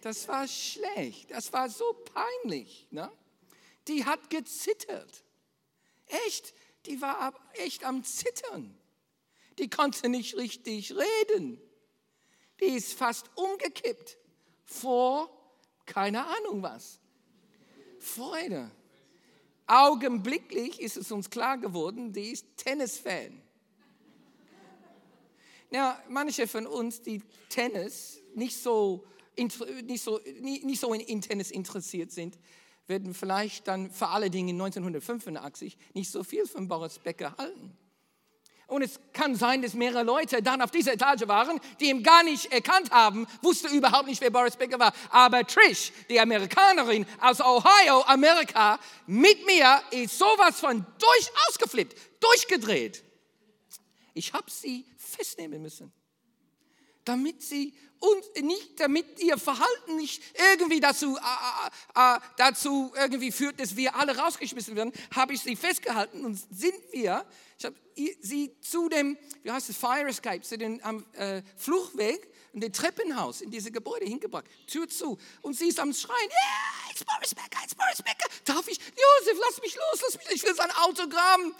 Das 0.00 0.28
war 0.28 0.46
schlecht. 0.48 1.30
Das 1.30 1.52
war 1.52 1.70
so 1.70 1.92
peinlich. 1.92 2.86
Ne? 2.90 3.10
Die 3.88 4.04
hat 4.04 4.30
gezittert. 4.30 5.24
Echt. 6.26 6.54
Die 6.86 7.00
war 7.00 7.32
echt 7.54 7.84
am 7.84 8.02
Zittern. 8.02 8.76
Die 9.58 9.70
konnte 9.70 10.08
nicht 10.08 10.36
richtig 10.36 10.92
reden. 10.92 11.60
Die 12.60 12.66
ist 12.66 12.92
fast 12.92 13.30
umgekippt 13.36 14.18
vor 14.64 15.42
keine 15.86 16.24
Ahnung 16.24 16.62
was. 16.62 16.98
Freude. 17.98 18.70
Augenblicklich 19.66 20.80
ist 20.80 20.96
es 20.96 21.12
uns 21.12 21.30
klar 21.30 21.58
geworden, 21.58 22.12
die 22.12 22.32
ist 22.32 22.46
Tennisfan. 22.56 23.40
Ja, 25.70 26.02
manche 26.08 26.46
von 26.46 26.66
uns, 26.66 27.00
die 27.00 27.22
Tennis 27.48 28.20
nicht 28.34 28.56
so, 28.56 29.04
nicht 29.36 30.02
so, 30.02 30.20
nicht 30.40 30.80
so 30.80 30.92
in 30.92 31.20
Tennis 31.22 31.50
interessiert 31.50 32.12
sind, 32.12 32.38
werden 32.86 33.14
vielleicht 33.14 33.68
dann 33.68 33.90
vor 33.90 34.10
allen 34.10 34.30
Dingen 34.30 34.60
1985 34.60 35.78
nicht 35.94 36.10
so 36.10 36.22
viel 36.24 36.46
von 36.46 36.68
Boris 36.68 36.98
Becker 36.98 37.34
halten. 37.38 37.76
Und 38.72 38.80
es 38.80 38.98
kann 39.12 39.36
sein, 39.36 39.60
dass 39.60 39.74
mehrere 39.74 40.02
Leute 40.02 40.42
dann 40.42 40.62
auf 40.62 40.70
dieser 40.70 40.94
Etage 40.94 41.28
waren, 41.28 41.60
die 41.78 41.90
ihn 41.90 42.02
gar 42.02 42.22
nicht 42.22 42.50
erkannt 42.50 42.90
haben, 42.90 43.26
wusste 43.42 43.68
überhaupt 43.68 44.06
nicht, 44.06 44.22
wer 44.22 44.30
Boris 44.30 44.56
Becker 44.56 44.78
war. 44.78 44.94
Aber 45.10 45.46
Trish, 45.46 45.92
die 46.08 46.18
Amerikanerin 46.18 47.04
aus 47.20 47.42
Ohio, 47.42 48.00
Amerika, 48.06 48.80
mit 49.06 49.44
mir 49.44 49.82
ist 49.90 50.16
sowas 50.16 50.58
von 50.58 50.86
durch 50.98 51.30
ausgeflippt, 51.48 51.94
durchgedreht. 52.18 53.04
Ich 54.14 54.32
habe 54.32 54.50
sie 54.50 54.86
festnehmen 54.96 55.60
müssen, 55.60 55.92
damit 57.04 57.42
sie 57.42 57.74
und 57.98 58.44
nicht, 58.44 58.80
damit 58.80 59.20
ihr 59.20 59.38
Verhalten 59.38 59.96
nicht 59.96 60.22
irgendwie 60.52 60.80
dazu, 60.80 61.16
äh, 61.16 62.16
äh, 62.16 62.18
dazu 62.36 62.92
irgendwie 62.96 63.30
führt, 63.30 63.60
dass 63.60 63.76
wir 63.76 63.94
alle 63.94 64.16
rausgeschmissen 64.16 64.74
werden, 64.74 64.92
habe 65.14 65.34
ich 65.34 65.40
sie 65.40 65.54
festgehalten 65.54 66.24
und 66.24 66.34
sind 66.34 66.74
wir 66.90 67.24
ich 67.62 67.66
habe 67.66 67.76
sie 68.22 68.58
zu 68.60 68.88
dem, 68.88 69.16
wie 69.44 69.50
heißt 69.52 69.70
es, 69.70 69.76
Fire 69.76 70.08
Escape, 70.08 70.40
zu 70.40 70.58
dem 70.58 70.80
äh, 71.12 71.42
Fluchtweg 71.56 72.28
in 72.52 72.60
dem 72.60 72.72
Treppenhaus 72.72 73.40
in 73.40 73.52
diese 73.52 73.70
Gebäude 73.70 74.04
hingebracht, 74.04 74.46
Tür 74.66 74.88
zu. 74.88 75.16
Und 75.42 75.56
sie 75.56 75.68
ist 75.68 75.78
am 75.78 75.92
Schreien, 75.92 76.28
yeah, 76.28 76.90
it's 76.90 77.04
Boris 77.04 77.34
Becker, 77.34 77.62
it's 77.62 77.74
Boris 77.74 78.02
Becker. 78.02 78.28
Darf 78.44 78.66
ich, 78.66 78.78
Josef, 78.78 79.38
lass 79.46 79.62
mich 79.62 79.76
los, 79.76 80.02
lass 80.02 80.18
mich, 80.18 80.36
ich 80.36 80.42
will 80.42 80.54
sein 80.56 80.70
Autogramm. 80.72 81.54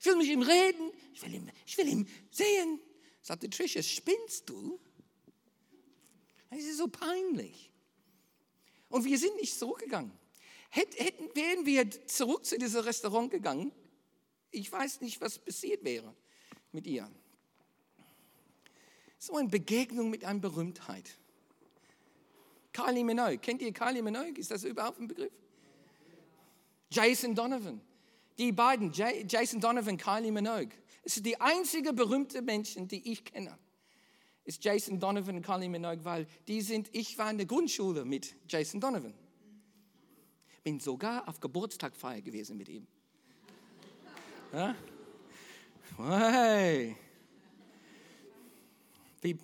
Ich 0.00 0.06
will 0.06 0.16
mit 0.16 0.26
ihm 0.26 0.42
reden, 0.42 0.90
ich 1.12 1.22
will 1.22 1.34
ihn, 1.34 1.52
ich 1.66 1.76
will 1.76 1.88
ihn 1.88 2.08
sehen. 2.30 2.80
Sagte 3.24 3.48
Trisha, 3.48 3.82
spinnst 3.82 4.50
du? 4.50 4.78
Das 6.50 6.58
ist 6.58 6.76
so 6.76 6.88
peinlich. 6.88 7.70
Und 8.90 9.06
wir 9.06 9.18
sind 9.18 9.34
nicht 9.36 9.58
zurückgegangen. 9.58 10.12
Hätten, 10.68 11.34
wären 11.34 11.64
wir 11.64 11.90
zurück 12.06 12.44
zu 12.44 12.58
diesem 12.58 12.82
Restaurant 12.82 13.30
gegangen, 13.30 13.72
ich 14.50 14.70
weiß 14.70 15.00
nicht, 15.00 15.22
was 15.22 15.38
passiert 15.38 15.82
wäre 15.84 16.14
mit 16.70 16.86
ihr. 16.86 17.10
So 19.18 19.36
eine 19.36 19.48
Begegnung 19.48 20.10
mit 20.10 20.22
einer 20.24 20.40
Berühmtheit. 20.40 21.16
Kylie 22.74 23.04
Minogue, 23.04 23.38
kennt 23.38 23.62
ihr 23.62 23.72
Kylie 23.72 24.02
Minogue? 24.02 24.38
Ist 24.38 24.50
das 24.50 24.64
überhaupt 24.64 25.00
ein 25.00 25.08
Begriff? 25.08 25.32
Jason 26.90 27.34
Donovan. 27.34 27.80
Die 28.36 28.52
beiden, 28.52 28.92
Jason 28.92 29.60
Donovan, 29.60 29.96
Kylie 29.96 30.30
Minogue. 30.30 30.72
Es 31.04 31.16
ist 31.16 31.26
die 31.26 31.38
einzige 31.40 31.92
berühmte 31.92 32.40
Menschen, 32.40 32.88
die 32.88 33.12
ich 33.12 33.24
kenne. 33.24 33.58
Ist 34.44 34.64
Jason 34.64 34.98
Donovan 34.98 35.36
und 35.36 35.42
Kylie 35.44 35.68
Minogue, 35.68 36.04
weil 36.04 36.26
die 36.48 36.60
sind, 36.62 36.88
ich 36.92 37.16
war 37.18 37.30
in 37.30 37.36
der 37.36 37.46
Grundschule 37.46 38.04
mit 38.04 38.34
Jason 38.48 38.80
Donovan. 38.80 39.14
Bin 40.62 40.80
sogar 40.80 41.28
auf 41.28 41.40
Geburtstagfeier 41.40 42.22
gewesen 42.22 42.56
mit 42.56 42.68
ihm. 42.70 42.86
Ja? 44.52 44.74
Hey. 45.98 46.96
Wie, 49.20 49.38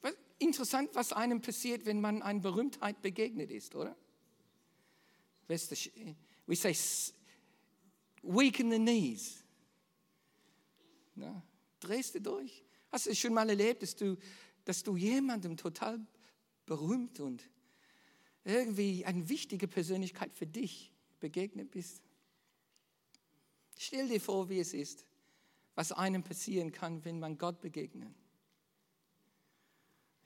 was, 0.00 0.14
interessant, 0.38 0.90
was 0.94 1.12
einem 1.12 1.40
passiert, 1.40 1.84
wenn 1.84 2.00
man 2.00 2.22
einer 2.22 2.40
Berühmtheit 2.40 3.02
begegnet 3.02 3.50
ist, 3.50 3.74
oder? 3.74 3.94
We 5.48 5.58
say, 6.56 6.74
weaken 8.24 8.70
the 8.70 8.78
knees. 8.78 9.44
Ja, 11.16 11.42
drehst 11.80 12.14
du 12.14 12.20
durch? 12.20 12.64
Hast 12.90 13.06
du 13.06 13.14
schon 13.14 13.34
mal 13.34 13.48
erlebt, 13.48 13.82
dass 13.82 13.94
du, 13.94 14.16
dass 14.64 14.82
du 14.82 14.96
jemandem 14.96 15.56
total 15.56 16.00
berühmt 16.66 17.20
und 17.20 17.48
irgendwie 18.44 19.04
eine 19.04 19.28
wichtige 19.28 19.68
Persönlichkeit 19.68 20.34
für 20.34 20.46
dich 20.46 20.92
begegnet 21.20 21.70
bist? 21.70 22.02
Stell 23.76 24.08
dir 24.08 24.20
vor, 24.20 24.48
wie 24.48 24.60
es 24.60 24.74
ist, 24.74 25.04
was 25.74 25.92
einem 25.92 26.22
passieren 26.22 26.72
kann, 26.72 27.04
wenn 27.04 27.18
man 27.18 27.38
Gott 27.38 27.60
begegnet. 27.60 28.14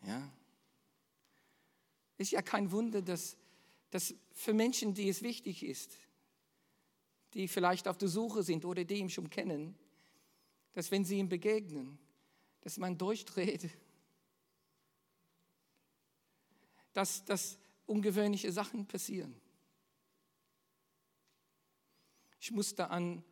Ja. 0.07 0.33
Ist 2.19 2.33
ja 2.33 2.43
kein 2.43 2.71
Wunder, 2.71 3.03
dass 3.03 3.37
dass 3.91 4.15
für 4.33 4.53
Menschen, 4.53 4.95
die 4.95 5.09
es 5.09 5.23
wichtig 5.23 5.63
ist, 5.63 5.97
die 7.35 7.49
vielleicht 7.49 7.89
auf 7.89 7.99
der 7.99 8.09
Suche 8.09 8.43
sind 8.43 8.65
oder 8.65 8.85
die 8.85 8.97
ihn 8.97 9.11
schon 9.11 9.31
kennen, 9.31 9.77
dass 10.73 10.91
wenn 10.91 11.05
sie 11.05 11.19
ihm 11.19 11.29
begegnen, 11.29 11.99
dass 12.61 12.79
man 12.79 12.97
durchdreht, 12.97 13.71
dass, 16.93 17.25
dass 17.25 17.59
ungewöhnliche 17.87 18.53
Sachen 18.53 18.87
passieren. 18.87 19.35
Ich 22.41 22.51
musste 22.51 22.91
an, 22.91 23.23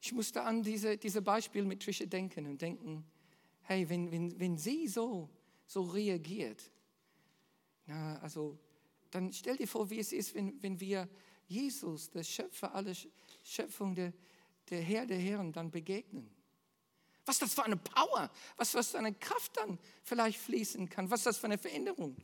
ich 0.00 0.12
musste 0.12 0.42
an 0.42 0.62
diese, 0.62 0.96
diese 0.96 1.22
Beispiel 1.22 1.64
mit 1.64 1.82
Trisha 1.82 2.06
denken 2.06 2.46
und 2.46 2.62
denken, 2.62 3.04
hey, 3.62 3.88
wenn, 3.88 4.10
wenn, 4.10 4.38
wenn 4.38 4.56
sie 4.56 4.88
so, 4.88 5.28
so 5.66 5.82
reagiert, 5.82 6.70
na, 7.86 8.18
also 8.20 8.58
dann 9.10 9.32
stell 9.32 9.56
dir 9.56 9.68
vor, 9.68 9.90
wie 9.90 9.98
es 9.98 10.12
ist, 10.12 10.34
wenn, 10.34 10.62
wenn 10.62 10.80
wir 10.80 11.08
Jesus, 11.46 12.10
der 12.10 12.22
Schöpfer 12.22 12.74
aller 12.74 12.94
Schöpfung, 13.42 13.94
der, 13.94 14.12
der 14.68 14.82
Herr 14.82 15.06
der 15.06 15.18
Herren, 15.18 15.52
dann 15.52 15.70
begegnen. 15.70 16.30
Was 17.24 17.38
das 17.38 17.54
für 17.54 17.64
eine 17.64 17.76
Power, 17.76 18.30
was, 18.56 18.74
was 18.74 18.90
für 18.90 18.98
eine 18.98 19.14
Kraft 19.14 19.56
dann 19.56 19.78
vielleicht 20.02 20.38
fließen 20.38 20.88
kann, 20.88 21.10
was 21.10 21.24
das 21.24 21.38
für 21.38 21.46
eine 21.46 21.58
Veränderung 21.58 22.16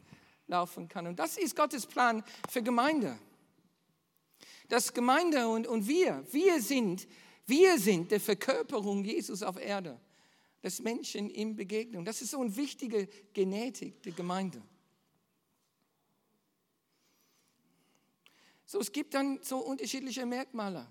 laufen 0.46 0.88
kann. 0.88 1.06
Und 1.06 1.18
das 1.18 1.36
ist 1.36 1.56
Gottes 1.56 1.86
Plan 1.86 2.22
für 2.48 2.62
Gemeinde. 2.62 3.18
Das 4.68 4.92
Gemeinde 4.92 5.48
und, 5.48 5.66
und 5.66 5.86
wir, 5.86 6.24
wir 6.32 6.60
sind, 6.62 7.06
wir 7.46 7.78
sind 7.78 8.10
der 8.10 8.20
Verkörperung 8.20 9.04
Jesus 9.04 9.42
auf 9.42 9.58
Erde, 9.58 10.00
des 10.62 10.80
Menschen 10.80 11.28
in 11.28 11.54
Begegnung. 11.54 12.04
Das 12.04 12.22
ist 12.22 12.30
so 12.30 12.40
eine 12.40 12.56
wichtige 12.56 13.06
Genetik 13.34 14.02
der 14.02 14.12
Gemeinde. 14.12 14.62
So, 18.66 18.80
es 18.80 18.92
gibt 18.92 19.14
dann 19.14 19.40
so 19.42 19.58
unterschiedliche 19.58 20.24
Merkmale. 20.24 20.86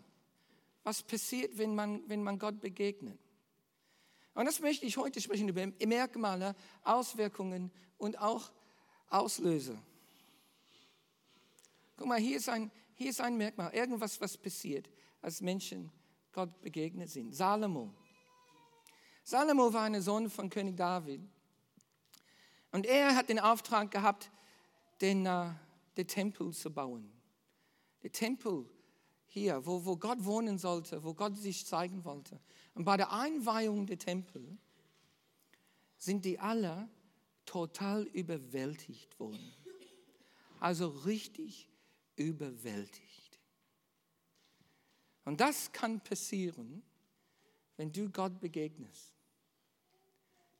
Was 0.83 1.01
passiert, 1.01 1.57
wenn 1.57 1.73
man, 1.75 2.07
wenn 2.07 2.23
man 2.23 2.37
Gott 2.37 2.59
begegnet? 2.59 3.17
Und 4.35 4.45
das 4.45 4.59
möchte 4.59 4.85
ich 4.85 4.97
heute 4.97 5.21
sprechen 5.21 5.47
über 5.47 5.65
Merkmale, 5.85 6.55
Auswirkungen 6.83 7.71
und 7.97 8.19
auch 8.19 8.51
Auslöser. 9.09 9.81
Guck 11.95 12.07
mal, 12.07 12.19
hier 12.19 12.37
ist 12.37 12.49
ein, 12.49 12.71
hier 12.95 13.11
ist 13.11 13.21
ein 13.21 13.37
Merkmal, 13.37 13.73
irgendwas, 13.73 14.19
was 14.19 14.37
passiert, 14.37 14.89
als 15.21 15.41
Menschen 15.41 15.91
Gott 16.31 16.61
begegnet 16.61 17.09
sind. 17.09 17.33
Salomo. 17.33 17.93
Salomo 19.23 19.71
war 19.71 19.83
ein 19.83 20.01
Sohn 20.01 20.29
von 20.29 20.49
König 20.49 20.75
David. 20.75 21.21
Und 22.71 22.87
er 22.87 23.15
hat 23.15 23.29
den 23.29 23.39
Auftrag 23.39 23.91
gehabt, 23.91 24.31
den, 24.99 25.27
uh, 25.27 25.51
den 25.95 26.07
Tempel 26.07 26.51
zu 26.51 26.73
bauen 26.73 27.13
der 28.03 28.11
Tempel 28.11 28.69
hier, 29.27 29.65
wo, 29.65 29.83
wo 29.85 29.97
Gott 29.97 30.23
wohnen 30.23 30.59
sollte, 30.59 31.03
wo 31.03 31.13
Gott 31.13 31.35
sich 31.35 31.65
zeigen 31.65 32.03
wollte. 32.03 32.39
Und 32.75 32.83
bei 32.83 32.97
der 32.97 33.11
Einweihung 33.11 33.87
der 33.87 33.97
Tempel 33.97 34.57
sind 35.97 36.25
die 36.25 36.39
alle 36.39 36.87
total 37.45 38.03
überwältigt 38.03 39.19
worden. 39.19 39.53
Also 40.59 40.87
richtig 40.87 41.69
überwältigt. 42.15 43.39
Und 45.25 45.39
das 45.39 45.71
kann 45.71 46.01
passieren, 46.01 46.83
wenn 47.77 47.91
du 47.91 48.09
Gott 48.09 48.39
begegnest, 48.39 49.13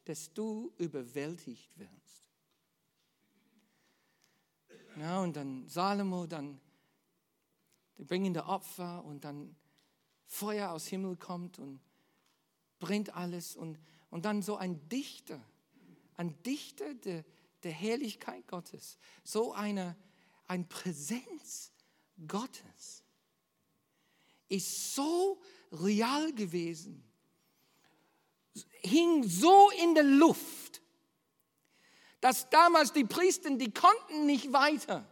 dass 0.06 0.34
du 0.34 0.74
überwältigt 0.78 1.78
wirst. 1.78 1.92
Ja, 4.98 5.22
und 5.22 5.36
dann 5.36 5.68
Salomo, 5.68 6.28
dann 6.28 6.60
die 8.04 8.08
bringen 8.08 8.34
da 8.34 8.48
Opfer 8.48 9.06
und 9.06 9.24
dann 9.24 9.56
Feuer 10.26 10.72
aus 10.72 10.88
Himmel 10.88 11.16
kommt 11.16 11.58
und 11.58 11.80
brennt 12.80 13.16
alles. 13.16 13.56
Und, 13.56 13.80
und 14.10 14.26
dann 14.26 14.42
so 14.42 14.58
ein 14.58 14.90
Dichter, 14.90 15.42
ein 16.18 16.36
Dichter 16.44 16.96
der, 16.96 17.24
der 17.64 17.72
Herrlichkeit 17.72 18.46
Gottes, 18.50 18.98
so 19.24 19.54
eine, 19.54 19.96
ein 20.48 20.68
Präsenz 20.68 21.72
Gottes 22.28 23.06
ist 24.50 24.96
so 24.96 25.42
real 25.72 26.34
gewesen, 26.34 27.10
hing 28.82 29.24
so 29.24 29.70
in 29.82 29.96
der 29.96 30.04
Luft, 30.04 30.82
dass 32.20 32.50
damals 32.50 32.92
die 32.92 33.06
Priester, 33.06 33.50
die 33.52 33.72
konnten 33.72 34.26
nicht 34.26 34.52
weiter. 34.52 35.08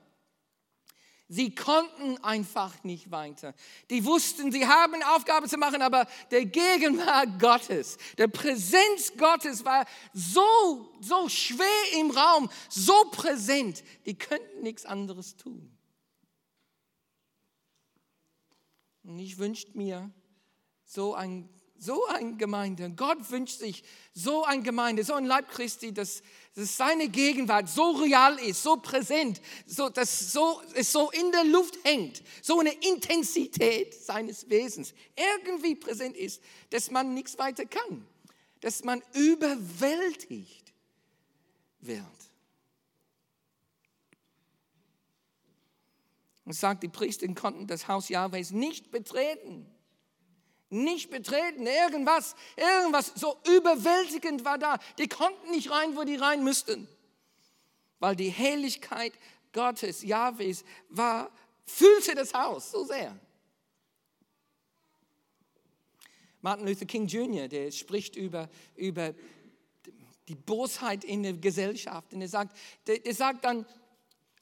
Sie 1.33 1.55
konnten 1.55 2.17
einfach 2.25 2.83
nicht 2.83 3.09
weiter. 3.09 3.55
Die 3.89 4.03
wussten, 4.03 4.51
sie 4.51 4.67
haben 4.67 5.01
Aufgabe 5.15 5.47
zu 5.47 5.57
machen, 5.57 5.81
aber 5.81 6.05
der 6.29 6.43
Gegenwart 6.43 7.39
Gottes, 7.39 7.97
der 8.17 8.27
Präsenz 8.27 9.13
Gottes 9.17 9.63
war 9.63 9.85
so, 10.11 10.91
so 10.99 11.29
schwer 11.29 11.99
im 12.01 12.11
Raum, 12.11 12.49
so 12.67 13.05
präsent, 13.11 13.81
die 14.05 14.17
könnten 14.17 14.61
nichts 14.61 14.85
anderes 14.85 15.37
tun. 15.37 15.71
Und 19.03 19.17
ich 19.17 19.37
wünschte 19.37 19.77
mir 19.77 20.11
so 20.83 21.15
ein 21.15 21.47
so 21.81 22.05
eine 22.05 22.35
Gemeinde. 22.35 22.91
Gott 22.91 23.31
wünscht 23.31 23.57
sich 23.57 23.83
so 24.13 24.43
eine 24.43 24.61
Gemeinde, 24.61 25.03
so 25.03 25.15
ein 25.15 25.25
Leib 25.25 25.49
Christi, 25.49 25.91
dass, 25.91 26.21
dass 26.53 26.77
seine 26.77 27.09
Gegenwart 27.09 27.69
so 27.69 27.91
real 27.91 28.37
ist, 28.37 28.61
so 28.61 28.77
präsent, 28.77 29.41
so, 29.65 29.89
dass 29.89 30.31
so, 30.31 30.61
es 30.75 30.91
so 30.91 31.09
in 31.09 31.31
der 31.31 31.43
Luft 31.43 31.79
hängt, 31.83 32.21
so 32.43 32.59
eine 32.59 32.71
Intensität 32.71 33.95
seines 33.95 34.47
Wesens 34.47 34.93
irgendwie 35.15 35.75
präsent 35.75 36.15
ist, 36.15 36.41
dass 36.69 36.91
man 36.91 37.15
nichts 37.15 37.39
weiter 37.39 37.65
kann, 37.65 38.05
dass 38.59 38.83
man 38.83 39.01
überwältigt 39.13 40.73
wird. 41.79 42.05
Und 46.45 46.53
sagt, 46.53 46.83
die 46.83 46.89
Priester 46.89 47.27
konnten 47.33 47.65
das 47.65 47.87
Haus 47.87 48.09
Jahwes 48.09 48.51
nicht 48.51 48.91
betreten 48.91 49.65
nicht 50.71 51.09
betreten, 51.09 51.67
irgendwas, 51.67 52.35
irgendwas 52.55 53.11
so 53.15 53.37
überwältigend 53.45 54.45
war 54.45 54.57
da. 54.57 54.79
Die 54.97 55.07
konnten 55.07 55.51
nicht 55.51 55.69
rein, 55.69 55.95
wo 55.95 56.03
die 56.03 56.15
rein 56.15 56.43
müssten, 56.43 56.87
weil 57.99 58.15
die 58.15 58.29
Helligkeit 58.29 59.13
Gottes, 59.53 60.01
Jahwes, 60.01 60.63
war, 60.89 61.29
füllte 61.65 62.15
das 62.15 62.33
Haus 62.33 62.71
so 62.71 62.85
sehr. 62.85 63.17
Martin 66.41 66.65
Luther 66.65 66.85
King 66.85 67.05
Jr., 67.05 67.47
der 67.47 67.69
spricht 67.71 68.15
über, 68.15 68.49
über 68.75 69.13
die 70.27 70.35
Bosheit 70.35 71.03
in 71.03 71.23
der 71.23 71.33
Gesellschaft. 71.33 72.13
Und 72.13 72.21
er 72.21 72.29
sagt, 72.29 72.57
der, 72.87 72.99
der 72.99 73.13
sagt 73.13 73.45
dann, 73.45 73.65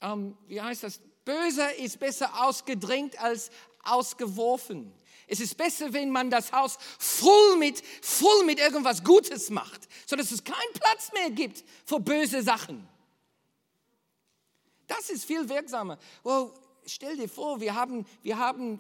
ähm, 0.01 0.37
wie 0.47 0.61
heißt 0.61 0.83
das, 0.83 1.01
böser 1.25 1.75
ist 1.75 1.99
besser 1.99 2.45
ausgedrängt 2.45 3.19
als 3.19 3.49
ausgeworfen. 3.83 4.93
Es 5.29 5.39
ist 5.39 5.55
besser, 5.55 5.93
wenn 5.93 6.09
man 6.09 6.29
das 6.29 6.51
Haus 6.51 6.77
voll 6.97 7.57
mit, 7.57 7.83
voll 8.01 8.43
mit 8.45 8.59
irgendwas 8.59 9.03
Gutes 9.03 9.49
macht, 9.49 9.87
sodass 10.05 10.31
es 10.31 10.43
keinen 10.43 10.73
Platz 10.73 11.11
mehr 11.13 11.29
gibt 11.29 11.63
für 11.85 11.99
böse 11.99 12.41
Sachen. 12.41 12.87
Das 14.87 15.09
ist 15.11 15.25
viel 15.25 15.47
wirksamer. 15.47 15.99
Well, 16.23 16.49
stell 16.85 17.15
dir 17.15 17.29
vor, 17.29 17.61
wir 17.61 17.75
haben, 17.75 18.05
wir 18.23 18.37
haben 18.37 18.79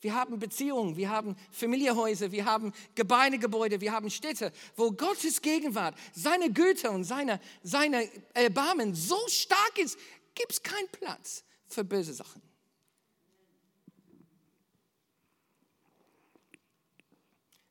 wir 0.00 0.14
haben 0.14 0.38
Beziehungen, 0.38 0.96
wir 0.96 1.10
haben 1.10 1.36
Familienhäuser, 1.50 2.30
wir 2.30 2.44
haben 2.44 2.72
Gebäude, 2.94 3.80
wir 3.80 3.92
haben 3.92 4.10
Städte, 4.10 4.52
wo 4.76 4.92
Gottes 4.92 5.40
Gegenwart, 5.40 5.96
seine 6.12 6.52
Güte 6.52 6.90
und 6.90 7.04
seine, 7.04 7.40
seine 7.62 8.08
Erbarmen 8.34 8.94
so 8.94 9.18
stark 9.26 9.78
ist, 9.78 9.98
gibt 10.34 10.52
es 10.52 10.62
keinen 10.62 10.88
Platz 10.88 11.44
für 11.66 11.82
böse 11.82 12.12
Sachen. 12.12 12.45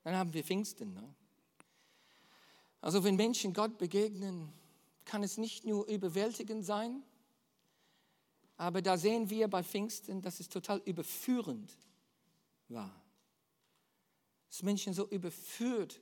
Dann 0.06 0.16
haben 0.16 0.34
wir 0.36 0.44
Pfingsten. 0.44 0.94
Ne? 0.94 1.16
Also 2.80 3.04
wenn 3.04 3.16
Menschen 3.16 3.54
Gott 3.54 3.80
begegnen, 3.80 4.54
kann 5.04 5.24
es 5.24 5.40
nicht 5.40 5.66
nur 5.66 5.88
überwältigend 5.88 6.64
sein, 6.64 7.02
aber 8.56 8.84
da 8.84 8.98
sehen 8.98 9.32
wir 9.32 9.48
bei 9.48 9.64
Pfingsten, 9.64 10.22
dass 10.22 10.40
es 10.40 10.48
total 10.48 10.80
überführend 10.86 11.76
war. 12.70 13.04
Dass 14.48 14.62
Menschen 14.62 14.94
so 14.94 15.10
überführt 15.10 16.00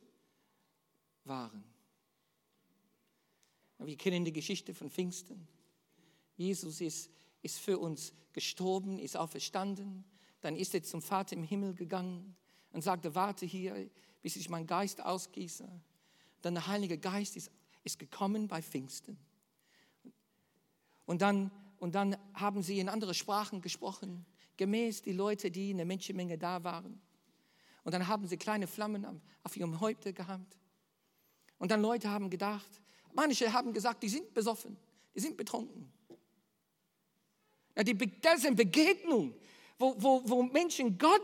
waren. 1.24 1.64
Wir 3.78 3.96
kennen 3.96 4.26
die 4.26 4.34
Geschichte 4.34 4.74
von 4.74 4.90
Pfingsten. 4.90 5.48
Jesus 6.36 6.82
ist, 6.82 7.10
ist 7.42 7.58
für 7.58 7.80
uns 7.80 8.12
gestorben, 8.34 9.00
ist 9.00 9.16
auferstanden, 9.16 10.04
dann 10.42 10.58
ist 10.58 10.74
er 10.74 10.84
zum 10.84 11.02
Vater 11.02 11.38
im 11.38 11.44
Himmel 11.44 11.74
gegangen 11.74 12.36
und 12.74 12.82
sagte, 12.82 13.16
warte 13.16 13.46
hier, 13.46 13.90
bis 14.22 14.36
ich 14.36 14.50
meinen 14.50 14.68
Geist 14.68 15.02
ausgieße. 15.02 15.68
Dann 16.42 16.56
der 16.56 16.68
Heilige 16.68 16.98
Geist 16.98 17.38
ist, 17.38 17.50
ist 17.84 18.00
gekommen 18.00 18.48
bei 18.48 18.62
Pfingsten. 18.62 19.18
Und 21.06 21.22
dann, 21.22 21.52
und 21.78 21.96
dann 21.96 22.18
haben 22.34 22.62
sie 22.64 22.80
in 22.80 22.90
andere 22.90 23.14
Sprachen 23.14 23.62
gesprochen, 23.62 24.26
gemäß 24.58 25.02
die 25.02 25.14
Leute, 25.14 25.52
die 25.52 25.72
in 25.72 25.78
der 25.78 25.86
Menschenmenge 25.86 26.38
da 26.38 26.64
waren. 26.64 27.02
Und 27.84 27.94
dann 27.94 28.08
haben 28.08 28.28
sie 28.28 28.38
kleine 28.38 28.68
Flammen 28.68 29.22
auf 29.44 29.56
ihrem 29.56 29.80
Häupte 29.80 30.14
gehabt. 30.14 30.58
Und 31.60 31.72
dann 31.72 31.82
Leute 31.82 32.10
haben 32.10 32.30
gedacht, 32.30 32.82
manche 33.14 33.52
haben 33.54 33.74
gesagt, 33.74 34.04
die 34.04 34.10
sind 34.10 34.34
besoffen, 34.34 34.78
die 35.16 35.20
sind 35.20 35.38
betrunken. 35.38 35.92
Ja, 37.76 37.84
die, 37.84 37.96
das 38.22 38.40
ist 38.40 38.46
eine 38.46 38.56
Begegnung, 38.56 39.34
wo, 39.78 39.96
wo, 39.98 40.22
wo 40.26 40.44
Menschen 40.44 40.98
Gott 40.98 41.22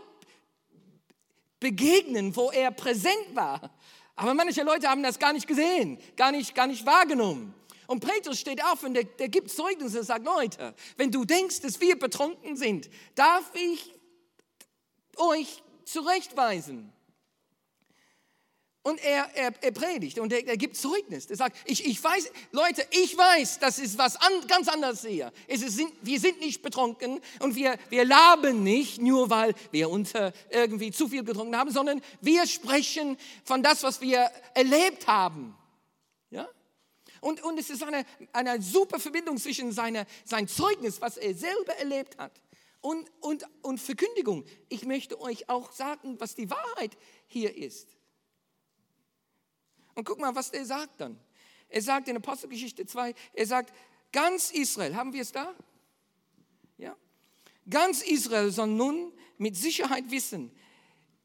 begegnen, 1.60 2.36
wo 2.36 2.52
er 2.52 2.72
präsent 2.72 3.36
war. 3.36 3.72
Aber 4.16 4.34
manche 4.34 4.64
Leute 4.64 4.90
haben 4.90 5.04
das 5.04 5.18
gar 5.20 5.34
nicht 5.34 5.48
gesehen, 5.48 5.98
gar 6.16 6.32
nicht, 6.32 6.54
gar 6.54 6.68
nicht 6.68 6.86
wahrgenommen. 6.86 7.54
Und 7.88 8.06
Petrus 8.06 8.40
steht 8.40 8.64
auf 8.64 8.84
und 8.84 8.94
der, 8.94 9.06
der 9.06 9.30
gibt 9.30 9.50
Zeugnis 9.50 9.96
und 9.96 10.04
sagt, 10.04 10.24
Leute, 10.26 10.76
wenn 10.98 11.10
du 11.10 11.26
denkst, 11.26 11.62
dass 11.62 11.82
wir 11.82 11.98
betrunken 11.98 12.56
sind, 12.56 12.90
darf 13.16 13.50
ich 13.56 13.94
euch 15.16 15.64
zurechtweisen. 15.86 16.94
Und 18.82 19.04
er, 19.04 19.30
er, 19.36 19.54
er 19.62 19.72
predigt 19.72 20.20
und 20.20 20.32
er, 20.32 20.48
er, 20.48 20.56
gibt 20.56 20.78
Zeugnis. 20.78 21.26
Er 21.26 21.36
sagt, 21.36 21.58
ich, 21.66 21.86
ich 21.86 22.02
weiß, 22.02 22.32
Leute, 22.52 22.86
ich 22.92 23.18
weiß, 23.18 23.60
das 23.60 23.78
ist 23.78 23.98
was 23.98 24.16
an, 24.16 24.32
ganz 24.48 24.70
anderes 24.70 25.06
hier. 25.06 25.34
Es 25.48 25.62
ist, 25.62 25.80
wir 26.02 26.20
sind 26.20 26.40
nicht 26.40 26.62
betrunken 26.62 27.20
und 27.40 27.56
wir, 27.56 27.78
wir 27.90 28.06
laben 28.06 28.64
nicht, 28.64 29.02
nur 29.02 29.30
weil 29.30 29.54
wir 29.72 29.90
uns 29.90 30.14
irgendwie 30.50 30.92
zu 30.92 31.10
viel 31.10 31.26
getrunken 31.26 31.58
haben, 31.58 31.72
sondern 31.72 32.02
wir 32.22 32.48
sprechen 32.48 33.18
von 33.44 33.62
das, 33.62 33.84
was 33.84 34.00
wir 34.00 34.32
erlebt 34.54 35.08
haben. 35.08 35.58
Ja? 36.30 36.48
Und, 37.20 37.44
und 37.44 37.60
es 37.60 37.70
ist 37.70 37.84
eine, 37.84 38.06
eine 38.32 38.62
super 38.62 38.98
Verbindung 38.98 39.38
zwischen 39.38 39.74
seiner, 39.74 40.06
sein 40.24 40.48
Zeugnis, 40.48 41.02
was 41.02 41.18
er 41.18 41.36
selber 41.36 41.76
erlebt 41.76 42.18
hat, 42.18 42.32
und, 42.82 43.12
und, 43.20 43.46
und 43.62 43.80
Verkündigung. 43.80 44.46
Ich 44.70 44.86
möchte 44.86 45.20
euch 45.20 45.50
auch 45.50 45.74
sagen, 45.74 46.16
was 46.20 46.36
die 46.36 46.50
Wahrheit 46.50 46.98
hier 47.28 47.56
ist. 47.58 47.99
Und 50.00 50.06
guck 50.06 50.20
mal, 50.20 50.34
was 50.34 50.50
er 50.52 50.66
sagt 50.66 51.02
dann. 51.02 51.20
Er 51.68 51.82
sagt 51.82 52.08
in 52.08 52.16
Apostelgeschichte 52.16 52.86
2, 52.86 53.14
er 53.34 53.46
sagt, 53.46 53.74
ganz 54.14 54.50
Israel, 54.50 54.96
haben 54.96 55.12
wir 55.12 55.22
es 55.22 55.34
da? 55.34 55.54
Ja? 56.78 56.96
Ganz 57.70 58.02
Israel 58.02 58.50
soll 58.50 58.68
nun 58.68 59.12
mit 59.38 59.58
Sicherheit 59.58 60.10
wissen, 60.10 60.52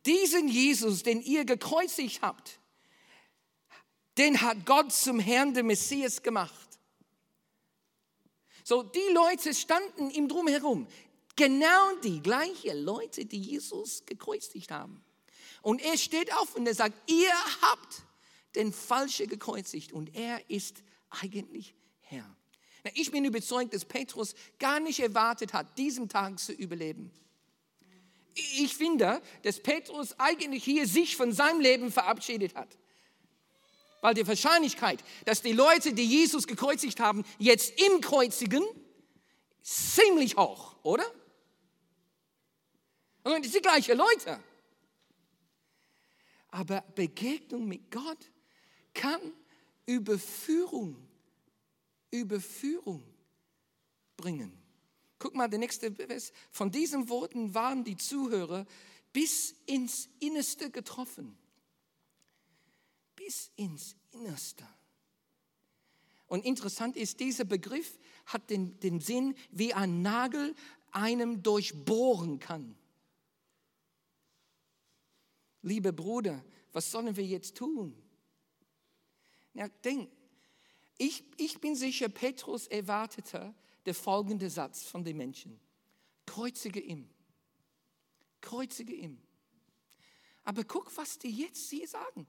diesen 0.05 0.49
Jesus, 0.49 1.05
den 1.05 1.23
ihr 1.23 1.45
gekreuzigt 1.45 2.21
habt, 2.21 2.59
den 4.19 4.41
hat 4.41 4.67
Gott 4.67 4.93
zum 4.93 5.21
Herrn 5.21 5.55
der 5.55 5.63
Messias 5.63 6.21
gemacht. 6.21 6.81
So, 8.65 8.83
die 8.83 9.13
Leute 9.13 9.55
standen 9.55 10.11
ihm 10.11 10.27
drumherum. 10.27 10.89
Genau 11.37 11.95
die 12.03 12.21
gleichen 12.21 12.83
Leute, 12.83 13.25
die 13.25 13.41
Jesus 13.41 14.05
gekreuzigt 14.05 14.73
haben. 14.73 15.05
Und 15.63 15.81
er 15.81 15.97
steht 15.97 16.33
auf 16.35 16.57
und 16.57 16.67
er 16.67 16.75
sagt, 16.75 16.95
ihr 17.09 17.33
habt 17.63 18.03
den 18.55 18.73
Falschen 18.73 19.29
gekreuzigt 19.29 19.93
und 19.93 20.15
er 20.15 20.49
ist 20.51 20.83
eigentlich 21.11 21.75
Herr. 22.01 22.37
Ich 22.93 23.11
bin 23.11 23.25
überzeugt, 23.25 23.73
dass 23.73 23.85
Petrus 23.85 24.35
gar 24.59 24.79
nicht 24.79 25.01
erwartet 25.01 25.55
hat, 25.55 25.79
diesen 25.79 26.09
Tag 26.09 26.39
zu 26.39 26.53
überleben. 26.53 27.11
Ich 28.35 28.77
finde, 28.77 29.23
dass 29.43 29.61
Petrus 29.61 30.19
eigentlich 30.19 30.65
hier 30.65 30.87
sich 30.87 31.17
von 31.17 31.33
seinem 31.33 31.61
Leben 31.61 31.91
verabschiedet 31.91 32.55
hat. 32.55 32.77
Weil 34.01 34.15
die 34.15 34.27
Wahrscheinlichkeit, 34.27 35.03
dass 35.25 35.41
die 35.41 35.53
Leute, 35.53 35.95
die 35.95 36.05
Jesus 36.05 36.47
gekreuzigt 36.47 37.01
haben, 37.01 37.25
jetzt 37.39 37.81
im 37.81 38.03
Kreuzigen, 38.03 38.63
ziemlich 39.63 40.37
hoch, 40.37 40.77
oder? 40.83 41.07
Und 43.23 43.33
das 43.33 43.53
sind 43.53 43.55
die 43.55 43.61
gleichen 43.63 43.97
Leute. 43.97 44.39
Aber 46.51 46.83
Begegnung 46.95 47.67
mit 47.67 47.91
Gott 47.91 48.31
kann 48.95 49.21
Überführung, 49.87 50.97
Überführung 52.11 53.03
bringen. 54.17 54.53
Guck 55.19 55.35
mal, 55.35 55.49
der 55.49 55.59
nächste 55.59 55.93
Vers. 55.93 56.33
Von 56.51 56.71
diesen 56.71 57.09
Worten 57.09 57.55
waren 57.55 57.85
die 57.85 57.97
Zuhörer 57.97 58.67
bis 59.13 59.55
ins 59.67 60.09
Innerste 60.21 60.71
getroffen. 60.71 61.37
Bis 63.17 63.51
ins 63.57 63.97
Innerste. 64.13 64.67
Und 66.27 66.45
interessant 66.45 66.97
ist, 66.97 67.21
dieser 67.21 67.45
Begriff 67.45 67.99
hat 68.27 68.51
den, 68.51 68.79
den 68.81 69.01
Sinn, 69.01 69.35
wie 69.51 69.73
ein 69.73 70.03
Nagel 70.03 70.55
einem 70.91 71.43
durchbohren 71.43 72.39
kann. 72.39 72.77
Liebe 75.63 75.93
Bruder, 75.93 76.45
was 76.73 76.91
sollen 76.91 77.17
wir 77.17 77.25
jetzt 77.25 77.57
tun? 77.57 77.95
Ja, 79.55 79.69
denk, 79.69 80.11
ich, 80.99 81.25
ich 81.37 81.61
bin 81.61 81.75
sicher, 81.75 82.09
Petrus 82.09 82.67
erwartete 82.67 83.55
der 83.87 83.95
folgende 83.95 84.51
Satz 84.51 84.85
von 84.85 85.05
den 85.05 85.17
Menschen. 85.17 85.61
Kreuzige 86.27 86.81
ihm. 86.81 87.09
Kreuzige 88.41 88.95
ihm. 88.95 89.19
Aber 90.45 90.65
guck, 90.65 90.95
was 90.97 91.19
die 91.19 91.31
jetzt 91.31 91.71
hier 91.71 91.89
sagen. 91.89 92.27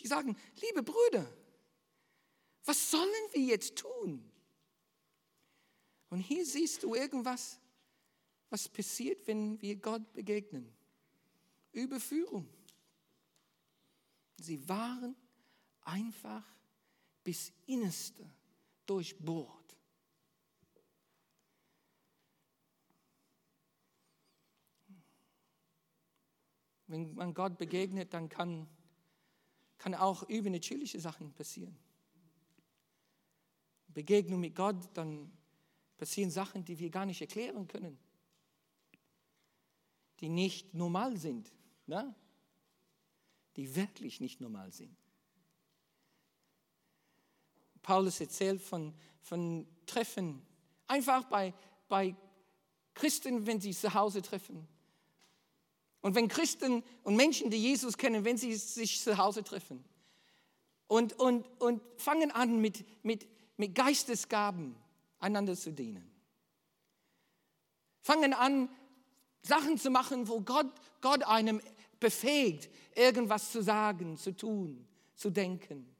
Die 0.00 0.06
sagen, 0.06 0.36
liebe 0.60 0.82
Brüder, 0.82 1.30
was 2.64 2.90
sollen 2.90 3.10
wir 3.32 3.42
jetzt 3.42 3.76
tun? 3.76 4.30
Und 6.08 6.20
hier 6.20 6.44
siehst 6.46 6.82
du 6.82 6.94
irgendwas, 6.94 7.60
was 8.48 8.68
passiert, 8.68 9.26
wenn 9.26 9.60
wir 9.60 9.76
Gott 9.76 10.12
begegnen. 10.12 10.72
Überführung. 11.72 12.48
Sie 14.36 14.68
waren 14.68 15.16
einfach 15.84 16.44
bis 17.22 17.52
Innerste 17.66 18.28
durchbohrt. 18.86 19.64
Wenn 26.86 27.14
man 27.14 27.32
Gott 27.32 27.56
begegnet, 27.56 28.12
dann 28.12 28.28
kann, 28.28 28.68
kann 29.78 29.94
auch 29.94 30.22
übernatürliche 30.28 31.00
Sachen 31.00 31.32
passieren. 31.32 31.76
Begegnung 33.88 34.40
mit 34.40 34.54
Gott, 34.54 34.90
dann 34.94 35.32
passieren 35.96 36.30
Sachen, 36.30 36.64
die 36.64 36.78
wir 36.78 36.90
gar 36.90 37.06
nicht 37.06 37.20
erklären 37.20 37.66
können, 37.68 37.98
die 40.20 40.28
nicht 40.28 40.74
normal 40.74 41.16
sind, 41.16 41.52
ne? 41.86 42.14
die 43.56 43.74
wirklich 43.74 44.20
nicht 44.20 44.40
normal 44.40 44.72
sind. 44.72 45.03
Paulus 47.84 48.18
erzählt 48.20 48.60
von, 48.60 48.92
von 49.20 49.68
Treffen, 49.86 50.42
einfach 50.88 51.24
bei, 51.24 51.54
bei 51.86 52.16
Christen, 52.94 53.46
wenn 53.46 53.60
sie 53.60 53.72
zu 53.72 53.94
Hause 53.94 54.22
treffen. 54.22 54.66
Und 56.00 56.14
wenn 56.16 56.26
Christen 56.26 56.82
und 57.04 57.14
Menschen, 57.14 57.50
die 57.50 57.58
Jesus 57.58 57.96
kennen, 57.96 58.24
wenn 58.24 58.36
sie 58.36 58.54
sich 58.56 59.00
zu 59.00 59.16
Hause 59.16 59.44
treffen. 59.44 59.84
Und, 60.88 61.18
und, 61.18 61.46
und 61.60 61.82
fangen 61.96 62.30
an, 62.30 62.60
mit, 62.60 62.84
mit, 63.04 63.26
mit 63.56 63.74
Geistesgaben 63.74 64.74
einander 65.18 65.56
zu 65.56 65.72
dienen. 65.72 66.10
Fangen 68.00 68.32
an, 68.32 68.68
Sachen 69.42 69.78
zu 69.78 69.90
machen, 69.90 70.28
wo 70.28 70.40
Gott, 70.40 70.72
Gott 71.00 71.22
einem 71.22 71.60
befähigt, 72.00 72.70
irgendwas 72.94 73.52
zu 73.52 73.62
sagen, 73.62 74.16
zu 74.16 74.36
tun, 74.36 74.86
zu 75.14 75.30
denken 75.30 75.94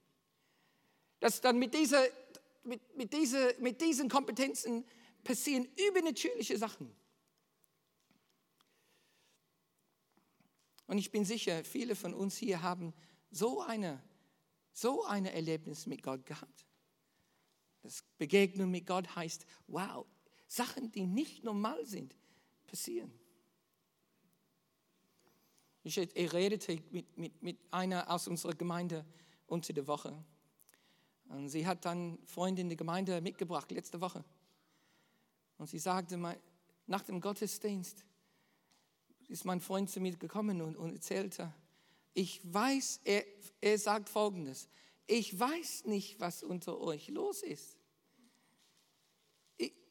dass 1.25 1.41
dann 1.41 1.59
mit, 1.59 1.73
dieser, 1.73 2.05
mit, 2.65 2.83
mit, 2.99 3.15
diese, 3.15 3.57
mit 3.59 3.81
diesen 3.81 4.11
Kompetenzen 4.11 4.85
passieren 5.23 5.67
übernatürliche 5.89 6.59
Sachen. 6.59 6.95
Und 10.87 10.99
ich 10.99 11.11
bin 11.11 11.25
sicher, 11.25 11.65
viele 11.65 11.97
von 11.97 12.13
uns 12.13 12.37
hier 12.37 12.61
haben 12.61 12.93
so 13.31 13.63
eine, 13.63 14.03
so 14.75 15.07
eine 15.07 15.33
Erlebnis 15.33 15.87
mit 15.87 16.03
Gott 16.03 16.27
gehabt. 16.27 16.67
Das 17.81 18.05
Begegnung 18.19 18.71
mit 18.71 18.87
Gott 18.87 19.17
heißt, 19.17 19.47
wow, 19.67 20.05
Sachen, 20.47 20.93
die 20.93 21.07
nicht 21.07 21.43
normal 21.43 21.87
sind, 21.87 22.15
passieren. 22.67 23.19
Ich 25.85 25.97
redete 25.97 26.83
mit, 26.91 27.17
mit, 27.17 27.43
mit 27.43 27.59
einer 27.71 28.11
aus 28.11 28.29
unserer 28.29 28.55
Gemeinde 28.55 29.07
unter 29.47 29.73
der 29.73 29.87
Woche. 29.87 30.23
Und 31.29 31.49
sie 31.49 31.67
hat 31.67 31.85
dann 31.85 32.19
Freunde 32.27 32.63
in 32.63 32.69
die 32.69 32.77
Gemeinde 32.77 33.21
mitgebracht, 33.21 33.71
letzte 33.71 34.01
Woche. 34.01 34.25
Und 35.59 35.69
sie 35.69 35.79
sagte, 35.79 36.19
nach 36.87 37.03
dem 37.03 37.21
Gottesdienst 37.21 38.05
ist 39.29 39.45
mein 39.45 39.61
Freund 39.61 39.91
zu 39.91 40.01
mir 40.01 40.17
gekommen 40.17 40.61
und, 40.61 40.77
und 40.77 40.93
erzählte, 40.93 41.53
ich 42.13 42.41
weiß, 42.45 43.01
er, 43.05 43.25
er 43.61 43.79
sagt 43.79 44.09
Folgendes, 44.09 44.69
ich 45.07 45.39
weiß 45.39 45.87
nicht, 45.87 46.21
was 46.21 46.43
unter 46.43 46.81
euch 46.81 47.09
los 47.09 47.43
ist. 47.43 47.77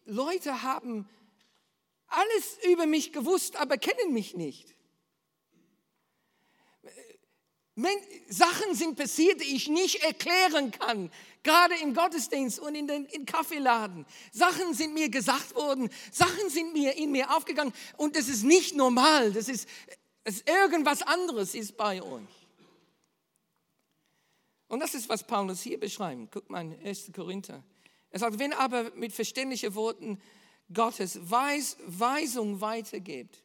Leute 0.05 0.63
haben 0.63 1.07
alles 2.07 2.57
über 2.69 2.85
mich 2.85 3.13
gewusst, 3.13 3.55
aber 3.55 3.77
kennen 3.77 4.13
mich 4.13 4.35
nicht. 4.35 4.75
Sachen 8.29 8.75
sind 8.75 8.95
passiert, 8.95 9.41
die 9.41 9.55
ich 9.55 9.67
nicht 9.67 10.03
erklären 10.03 10.71
kann, 10.71 11.11
gerade 11.41 11.75
im 11.81 11.93
Gottesdienst 11.93 12.59
und 12.59 12.75
in 12.75 12.87
den 12.87 13.05
in 13.05 13.25
Kaffeeladen. 13.25 14.05
Sachen 14.31 14.73
sind 14.73 14.93
mir 14.93 15.09
gesagt 15.09 15.55
worden, 15.55 15.89
Sachen 16.11 16.49
sind 16.49 16.73
mir 16.73 16.95
in 16.95 17.11
mir 17.11 17.35
aufgegangen 17.35 17.73
und 17.97 18.15
das 18.15 18.27
ist 18.27 18.43
nicht 18.43 18.75
normal, 18.75 19.33
das 19.33 19.49
ist, 19.49 19.67
das 20.23 20.35
ist 20.35 20.49
irgendwas 20.49 21.01
anderes 21.01 21.55
ist 21.55 21.75
bei 21.75 22.01
euch. 22.01 22.21
Und 24.67 24.79
das 24.79 24.95
ist, 24.95 25.09
was 25.09 25.23
Paulus 25.23 25.61
hier 25.61 25.79
beschreibt. 25.79 26.31
Guck 26.31 26.49
mal, 26.49 26.77
1. 26.83 27.11
Korinther. 27.13 27.63
Er 28.09 28.19
sagt, 28.19 28.39
wenn 28.39 28.53
aber 28.53 28.91
mit 28.95 29.13
verständlichen 29.13 29.75
Worten 29.75 30.19
Gottes 30.73 31.19
Weis, 31.29 31.77
Weisung 31.85 32.61
weitergibt, 32.61 33.42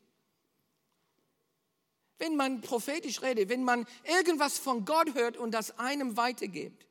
wenn 2.19 2.37
man 2.37 2.61
prophetisch 2.61 3.23
redet, 3.23 3.49
wenn 3.49 3.65
man 3.65 3.87
irgendwas 4.05 4.59
von 4.59 4.85
Gott 4.85 5.15
hört 5.15 5.37
und 5.37 5.53
das 5.53 5.79
einem 5.79 6.17
weitergibt. 6.17 6.87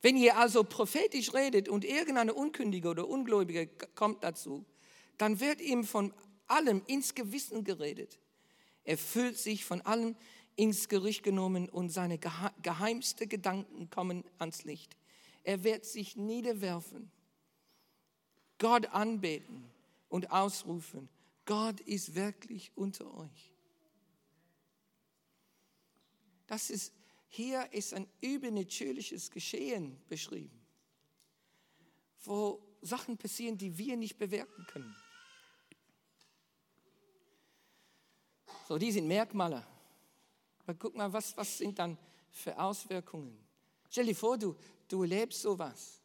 Wenn 0.00 0.16
ihr 0.16 0.36
also 0.36 0.62
prophetisch 0.62 1.34
redet 1.34 1.68
und 1.68 1.84
irgendeine 1.84 2.34
Unkündige 2.34 2.88
oder 2.88 3.08
Ungläubige 3.08 3.68
kommt 3.94 4.22
dazu, 4.22 4.64
dann 5.16 5.40
wird 5.40 5.60
ihm 5.60 5.84
von 5.84 6.14
allem 6.46 6.82
ins 6.86 7.14
Gewissen 7.14 7.64
geredet. 7.64 8.18
Er 8.84 8.96
fühlt 8.96 9.36
sich 9.36 9.64
von 9.64 9.80
allem 9.82 10.16
ins 10.54 10.88
Gericht 10.88 11.22
genommen 11.22 11.68
und 11.68 11.90
seine 11.90 12.18
geheimste 12.62 13.26
Gedanken 13.26 13.90
kommen 13.90 14.24
ans 14.38 14.64
Licht. 14.64 14.96
Er 15.42 15.64
wird 15.64 15.84
sich 15.84 16.16
niederwerfen, 16.16 17.10
Gott 18.58 18.86
anbeten 18.86 19.64
und 20.08 20.30
ausrufen, 20.30 21.08
Gott 21.44 21.80
ist 21.80 22.14
wirklich 22.14 22.72
unter 22.74 23.12
euch. 23.16 23.57
Das 26.48 26.70
ist, 26.70 26.92
hier 27.28 27.72
ist 27.72 27.94
ein 27.94 28.08
übernatürliches 28.20 29.30
Geschehen 29.30 30.02
beschrieben, 30.08 30.60
wo 32.24 32.60
Sachen 32.80 33.16
passieren, 33.16 33.56
die 33.56 33.76
wir 33.76 33.96
nicht 33.96 34.18
bewerten 34.18 34.66
können. 34.66 34.96
So, 38.66 38.78
die 38.78 38.90
sind 38.90 39.06
Merkmale. 39.06 39.64
Aber 40.60 40.74
guck 40.74 40.96
mal, 40.96 41.12
was, 41.12 41.36
was 41.36 41.58
sind 41.58 41.78
dann 41.78 41.96
für 42.30 42.58
Auswirkungen? 42.58 43.38
Stell 43.90 44.06
dir 44.06 44.16
vor, 44.16 44.38
du, 44.38 44.56
du 44.88 45.02
erlebst 45.02 45.42
sowas. 45.42 46.00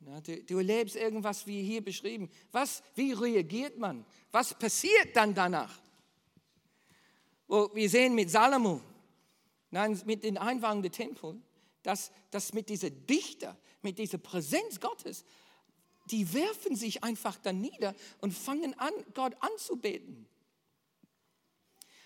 Na, 0.00 0.20
du, 0.20 0.42
du 0.42 0.58
erlebst 0.58 0.96
irgendwas 0.96 1.46
wie 1.46 1.62
hier 1.62 1.84
beschrieben. 1.84 2.28
Was, 2.50 2.82
wie 2.96 3.12
reagiert 3.12 3.78
man? 3.78 4.04
Was 4.32 4.54
passiert 4.54 5.14
dann 5.14 5.34
danach? 5.34 5.80
Wo 7.46 7.70
wir 7.74 7.88
sehen 7.88 8.14
mit 8.14 8.30
Salomo, 8.30 8.80
Nein, 9.70 10.00
mit 10.04 10.24
den 10.24 10.38
Einwagen 10.38 10.82
der 10.82 10.92
Tempel, 10.92 11.40
dass, 11.82 12.10
dass 12.30 12.52
mit 12.52 12.68
dieser 12.68 12.90
Dichter, 12.90 13.56
mit 13.82 13.98
dieser 13.98 14.18
Präsenz 14.18 14.80
Gottes, 14.80 15.24
die 16.10 16.32
werfen 16.32 16.74
sich 16.76 17.04
einfach 17.04 17.36
dann 17.38 17.60
nieder 17.60 17.94
und 18.20 18.32
fangen 18.32 18.78
an, 18.78 18.92
Gott 19.14 19.36
anzubeten. 19.40 20.26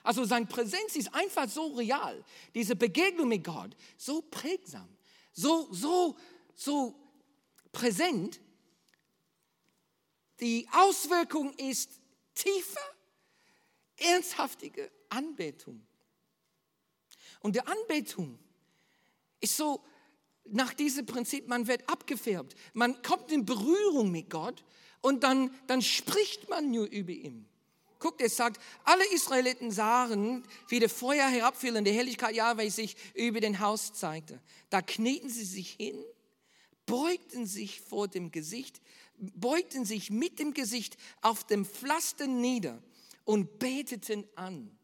Also 0.03 0.25
seine 0.25 0.45
Präsenz 0.45 0.97
ist 0.97 1.15
einfach 1.15 1.49
so 1.49 1.69
real, 1.75 2.23
diese 2.55 2.77
Begegnung 2.77 3.29
mit 3.29 3.43
Gott, 3.43 3.75
so 3.97 4.21
prägsam, 4.21 4.89
so, 5.33 5.73
so, 5.73 6.17
so 6.55 6.95
präsent. 7.73 8.41
Die 10.41 10.69
Auswirkung 10.73 11.55
ist 11.55 11.91
tiefe, 12.35 12.79
ernsthaftige 13.97 14.91
Anbetung. 15.09 15.87
Und 17.45 17.57
die 17.57 17.61
Anbetung 17.61 18.39
ist 19.39 19.59
so 19.59 19.85
nach 20.47 20.73
diesem 20.73 21.05
Prinzip, 21.05 21.47
man 21.47 21.67
wird 21.67 21.87
abgefärbt, 21.91 22.55
man 22.73 23.03
kommt 23.03 23.31
in 23.31 23.45
Berührung 23.45 24.11
mit 24.11 24.31
Gott 24.31 24.65
und 25.03 25.25
dann, 25.25 25.55
dann 25.67 25.83
spricht 25.83 26.49
man 26.49 26.71
nur 26.71 26.87
über 26.87 27.13
ihn. 27.13 27.47
Guckt, 27.99 28.23
es 28.23 28.39
sagt, 28.39 28.63
alle 28.85 29.05
Israeliten 29.13 29.71
sahen, 29.71 30.43
wie 30.69 30.81
der 30.81 30.89
Feuer 30.89 31.29
herabfiel 31.29 31.77
und 31.77 31.85
die 31.85 31.93
Helligkeit 31.93 32.35
Jahwe 32.35 32.71
sich 32.71 32.97
über 33.13 33.41
den 33.41 33.61
Haus 33.61 33.93
zeigte. 33.93 34.41
Da 34.71 34.81
knieten 34.81 35.29
sie 35.29 35.45
sich 35.45 35.73
hin, 35.73 36.03
beugten 36.87 37.45
sich 37.45 37.83
vor 37.83 38.09
dem 38.09 38.31
Gesicht, 38.31 38.81
beugten 39.19 39.85
sich 39.85 40.09
mit 40.09 40.39
dem 40.39 40.55
Gesicht 40.55 40.97
auf 41.21 41.45
dem 41.45 41.67
Pflaster 41.67 42.27
nieder 42.27 42.83
und 43.27 43.59
beteten 43.59 44.25
an 44.35 44.75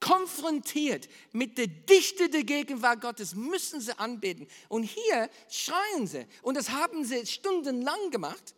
konfrontiert 0.00 1.08
mit 1.32 1.58
der 1.58 1.66
Dichte 1.66 2.28
der 2.28 2.44
Gegenwart 2.44 3.00
Gottes, 3.00 3.34
müssen 3.34 3.80
sie 3.80 3.98
anbeten. 3.98 4.46
Und 4.68 4.84
hier 4.84 5.30
schreien 5.48 6.06
sie. 6.06 6.26
Und 6.42 6.56
das 6.56 6.70
haben 6.70 7.04
sie 7.04 7.26
stundenlang 7.26 8.10
gemacht. 8.10 8.54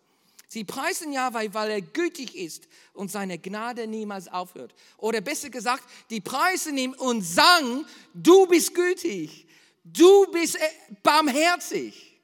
Sie 0.50 0.64
preisen 0.64 1.12
Yahweh, 1.12 1.50
weil 1.52 1.70
er 1.70 1.82
gütig 1.82 2.34
ist 2.34 2.68
und 2.94 3.10
seine 3.10 3.38
Gnade 3.38 3.86
niemals 3.86 4.28
aufhört. 4.28 4.74
Oder 4.96 5.20
besser 5.20 5.50
gesagt, 5.50 5.84
die 6.08 6.22
preisen 6.22 6.76
ihm 6.78 6.94
und 6.94 7.20
sagen, 7.20 7.84
du 8.14 8.46
bist 8.46 8.74
gütig, 8.74 9.46
du 9.84 10.26
bist 10.32 10.56
äh, 10.56 10.70
barmherzig. 11.02 12.18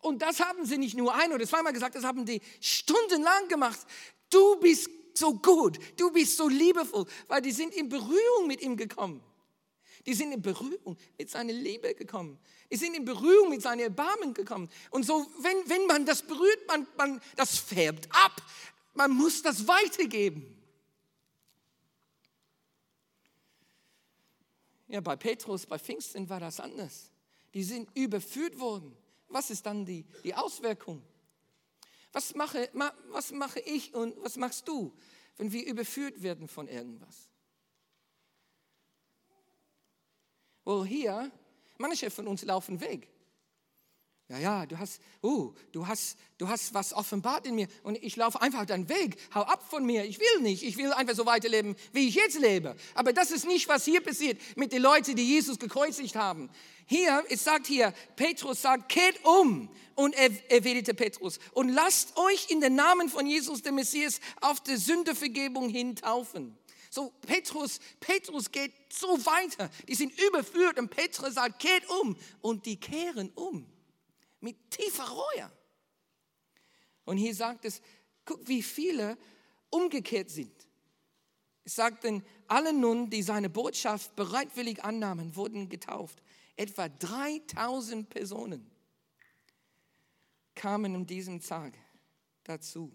Und 0.00 0.22
das 0.22 0.40
haben 0.40 0.64
sie 0.64 0.78
nicht 0.78 0.96
nur 0.96 1.14
ein 1.14 1.32
oder 1.32 1.46
zweimal 1.46 1.74
gesagt, 1.74 1.94
das 1.94 2.04
haben 2.04 2.24
die 2.24 2.40
stundenlang 2.60 3.48
gemacht. 3.48 3.80
Du 4.30 4.56
bist 4.56 4.88
so 5.18 5.34
gut, 5.34 5.78
du 5.96 6.10
bist 6.10 6.36
so 6.36 6.48
liebevoll, 6.48 7.06
weil 7.26 7.42
die 7.42 7.52
sind 7.52 7.74
in 7.74 7.88
Berührung 7.88 8.46
mit 8.46 8.60
ihm 8.62 8.76
gekommen. 8.76 9.22
Die 10.06 10.14
sind 10.14 10.32
in 10.32 10.40
Berührung 10.40 10.96
mit 11.18 11.28
seiner 11.28 11.52
Liebe 11.52 11.94
gekommen. 11.94 12.38
Die 12.70 12.76
sind 12.76 12.94
in 12.94 13.04
Berührung 13.04 13.50
mit 13.50 13.60
seinem 13.60 13.80
Erbarmen 13.80 14.32
gekommen. 14.32 14.70
Und 14.90 15.04
so, 15.04 15.26
wenn, 15.40 15.68
wenn 15.68 15.86
man 15.86 16.06
das 16.06 16.22
berührt, 16.22 16.66
man, 16.66 16.86
man, 16.96 17.20
das 17.36 17.58
färbt 17.58 18.08
ab. 18.10 18.40
Man 18.94 19.10
muss 19.10 19.42
das 19.42 19.66
weitergeben. 19.68 20.56
Ja, 24.88 25.00
bei 25.00 25.16
Petrus, 25.16 25.66
bei 25.66 25.78
Pfingsten 25.78 26.28
war 26.28 26.40
das 26.40 26.60
anders. 26.60 27.10
Die 27.52 27.62
sind 27.62 27.88
überführt 27.94 28.58
worden. 28.58 28.96
Was 29.28 29.50
ist 29.50 29.66
dann 29.66 29.84
die, 29.84 30.06
die 30.24 30.34
Auswirkung? 30.34 31.02
Was 32.12 32.34
mache, 32.34 32.70
was 33.10 33.32
mache 33.32 33.60
ich 33.60 33.94
und 33.94 34.16
was 34.22 34.36
machst 34.36 34.66
du, 34.66 34.94
wenn 35.36 35.52
wir 35.52 35.66
überführt 35.66 36.22
werden 36.22 36.48
von 36.48 36.66
irgendwas? 36.68 37.28
Well, 40.64 40.86
hier, 40.86 41.30
manche 41.78 42.10
von 42.10 42.26
uns 42.26 42.42
laufen 42.42 42.80
weg. 42.80 43.08
Ja, 44.30 44.38
ja, 44.38 44.66
du 44.66 44.78
hast, 44.78 45.00
uh, 45.22 45.54
du 45.72 45.86
hast, 45.86 46.18
du 46.36 46.48
hast 46.48 46.74
was 46.74 46.92
offenbart 46.92 47.46
in 47.46 47.54
mir 47.54 47.66
und 47.82 47.96
ich 47.96 48.14
laufe 48.14 48.42
einfach 48.42 48.66
deinen 48.66 48.86
Weg. 48.90 49.16
Hau 49.34 49.40
ab 49.40 49.64
von 49.70 49.86
mir. 49.86 50.04
Ich 50.04 50.20
will 50.20 50.42
nicht. 50.42 50.62
Ich 50.62 50.76
will 50.76 50.92
einfach 50.92 51.14
so 51.14 51.24
weiterleben, 51.24 51.74
wie 51.92 52.08
ich 52.08 52.14
jetzt 52.14 52.38
lebe. 52.38 52.76
Aber 52.94 53.14
das 53.14 53.30
ist 53.30 53.46
nicht, 53.46 53.68
was 53.68 53.86
hier 53.86 54.02
passiert 54.02 54.38
mit 54.54 54.72
den 54.72 54.82
Leuten, 54.82 55.16
die 55.16 55.24
Jesus 55.24 55.58
gekreuzigt 55.58 56.14
haben. 56.14 56.50
Hier, 56.84 57.24
es 57.30 57.42
sagt 57.42 57.66
hier, 57.66 57.94
Petrus 58.16 58.60
sagt, 58.60 58.90
kehrt 58.90 59.24
um. 59.24 59.70
Und 59.94 60.14
er 60.14 60.30
erwiderte 60.50 60.94
Petrus, 60.94 61.40
und 61.54 61.70
lasst 61.70 62.16
euch 62.16 62.50
in 62.50 62.60
den 62.60 62.76
Namen 62.76 63.08
von 63.08 63.26
Jesus, 63.26 63.62
dem 63.62 63.74
Messias, 63.74 64.20
auf 64.40 64.60
die 64.60 64.76
Sündevergebung 64.76 65.70
hin 65.70 65.96
taufen. 65.96 66.56
So, 66.88 67.12
Petrus, 67.22 67.80
Petrus 67.98 68.52
geht 68.52 68.72
so 68.92 69.08
weiter. 69.26 69.70
Die 69.88 69.96
sind 69.96 70.12
überführt 70.20 70.78
und 70.78 70.90
Petrus 70.90 71.34
sagt, 71.34 71.58
kehrt 71.60 71.88
um. 72.02 72.14
Und 72.42 72.66
die 72.66 72.78
kehren 72.78 73.32
um 73.34 73.66
mit 74.40 74.70
tiefer 74.70 75.08
Reue. 75.08 75.50
Und 77.04 77.16
hier 77.16 77.34
sagt 77.34 77.64
es, 77.64 77.80
guck, 78.24 78.46
wie 78.46 78.62
viele 78.62 79.16
umgekehrt 79.70 80.30
sind. 80.30 80.68
Es 81.64 81.74
sagt 81.74 82.04
denn, 82.04 82.22
alle 82.46 82.72
nun, 82.72 83.10
die 83.10 83.22
seine 83.22 83.50
Botschaft 83.50 84.16
bereitwillig 84.16 84.84
annahmen, 84.84 85.36
wurden 85.36 85.68
getauft. 85.68 86.22
Etwa 86.56 86.88
3000 86.88 88.08
Personen 88.08 88.70
kamen 90.54 90.94
an 90.94 91.06
diesem 91.06 91.40
Tag 91.40 91.74
dazu. 92.44 92.90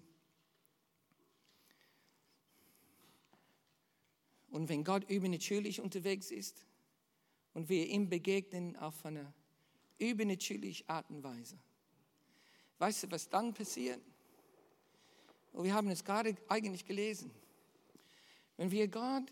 Und 4.50 4.70
wenn 4.70 4.84
Gott 4.84 5.10
übernatürlich 5.10 5.82
unterwegs 5.82 6.30
ist 6.30 6.66
und 7.54 7.70
wir 7.70 7.88
ihm 7.88 8.10
begegnen 8.10 8.76
auf 8.76 8.96
eine 10.04 10.12
übernatürliche 10.12 10.88
Art 10.88 11.10
und 11.10 11.24
Weise. 11.24 11.58
Weißt 12.80 13.04
du, 13.04 13.12
was 13.12 13.30
dann 13.30 13.54
passiert? 13.54 14.02
Und 15.52 15.66
wir 15.66 15.74
haben 15.74 15.90
es 15.90 16.04
gerade 16.04 16.36
eigentlich 16.48 16.86
gelesen. 16.86 17.32
Wenn 18.58 18.72
wir 18.72 18.88
Gott 18.88 19.32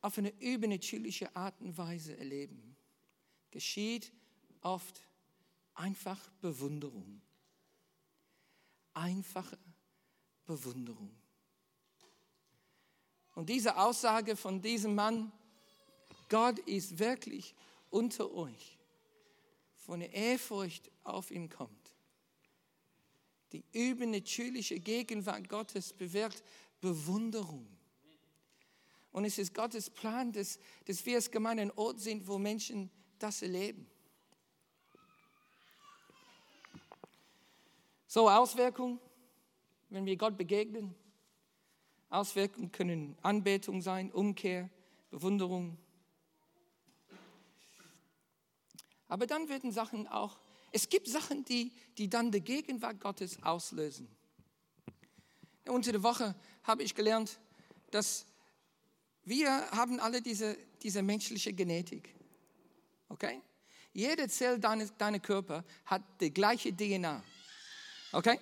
auf 0.00 0.18
eine 0.18 0.30
übernatürliche 0.40 1.34
Art 1.34 1.60
und 1.60 1.76
Weise 1.78 2.16
erleben, 2.16 2.76
geschieht 3.50 4.12
oft 4.60 5.02
Einfach 5.74 6.30
Bewunderung. 6.40 7.20
Einfache 8.92 9.58
Bewunderung. 10.44 11.10
Und 13.34 13.48
diese 13.48 13.76
Aussage 13.76 14.36
von 14.36 14.62
diesem 14.62 14.94
Mann, 14.94 15.32
Gott 16.28 16.60
ist 16.60 16.98
wirklich 17.00 17.54
unter 17.90 18.32
euch, 18.32 18.78
von 19.84 20.00
der 20.00 20.12
Ehrfurcht 20.12 20.90
auf 21.02 21.30
ihn 21.30 21.48
kommt. 21.48 21.92
Die 23.52 23.64
übernatürliche 23.72 24.80
Gegenwart 24.80 25.48
Gottes 25.48 25.92
bewirkt 25.92 26.42
Bewunderung. 26.80 27.66
Und 29.12 29.24
es 29.24 29.38
ist 29.38 29.54
Gottes 29.54 29.90
Plan, 29.90 30.32
dass, 30.32 30.58
dass 30.86 31.04
wir 31.06 31.16
als 31.16 31.30
Gemeinde 31.30 31.62
ein 31.62 31.70
Ort 31.72 32.00
sind, 32.00 32.26
wo 32.26 32.38
Menschen 32.38 32.90
das 33.18 33.42
erleben. 33.42 33.86
So, 38.06 38.28
Auswirkungen, 38.28 38.98
wenn 39.90 40.06
wir 40.06 40.16
Gott 40.16 40.36
begegnen. 40.36 40.94
Auswirkungen 42.08 42.72
können 42.72 43.16
Anbetung 43.22 43.82
sein, 43.82 44.10
Umkehr, 44.10 44.70
Bewunderung. 45.10 45.76
Aber 49.14 49.28
dann 49.28 49.48
werden 49.48 49.70
Sachen 49.70 50.08
auch, 50.08 50.40
es 50.72 50.88
gibt 50.88 51.06
Sachen, 51.06 51.44
die, 51.44 51.70
die 51.98 52.10
dann 52.10 52.32
die 52.32 52.40
Gegenwart 52.40 53.00
Gottes 53.00 53.40
auslösen. 53.44 54.08
Unter 55.68 55.92
der 55.92 56.02
Woche 56.02 56.34
habe 56.64 56.82
ich 56.82 56.96
gelernt, 56.96 57.38
dass 57.92 58.26
wir 59.22 59.70
haben 59.70 60.00
alle 60.00 60.20
diese, 60.20 60.58
diese 60.82 61.00
menschliche 61.00 61.52
Genetik. 61.52 62.12
Okay? 63.08 63.40
Jede 63.92 64.26
Zelle 64.26 64.58
deines, 64.58 64.92
deines 64.98 65.22
Körpers 65.22 65.62
hat 65.84 66.02
die 66.20 66.34
gleiche 66.34 66.74
DNA. 66.74 67.22
Okay? 68.10 68.40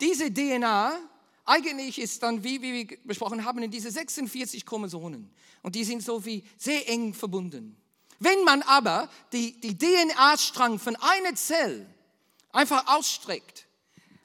Diese 0.00 0.32
DNA 0.32 0.98
eigentlich 1.44 1.98
ist 1.98 2.22
dann, 2.22 2.42
wie, 2.42 2.62
wie 2.62 2.88
wir 2.88 2.98
besprochen 3.04 3.44
haben, 3.44 3.62
in 3.62 3.70
diese 3.70 3.90
46 3.90 4.64
Chromosomen. 4.64 5.30
Und 5.60 5.74
die 5.74 5.84
sind 5.84 6.02
so 6.02 6.24
wie 6.24 6.42
sehr 6.56 6.88
eng 6.88 7.12
verbunden. 7.12 7.76
Wenn 8.18 8.44
man 8.44 8.62
aber 8.62 9.08
die, 9.32 9.60
die 9.60 9.76
DNA-Strang 9.76 10.78
von 10.78 10.96
einer 10.96 11.34
Zelle 11.34 11.86
einfach 12.52 12.86
ausstreckt, 12.86 13.66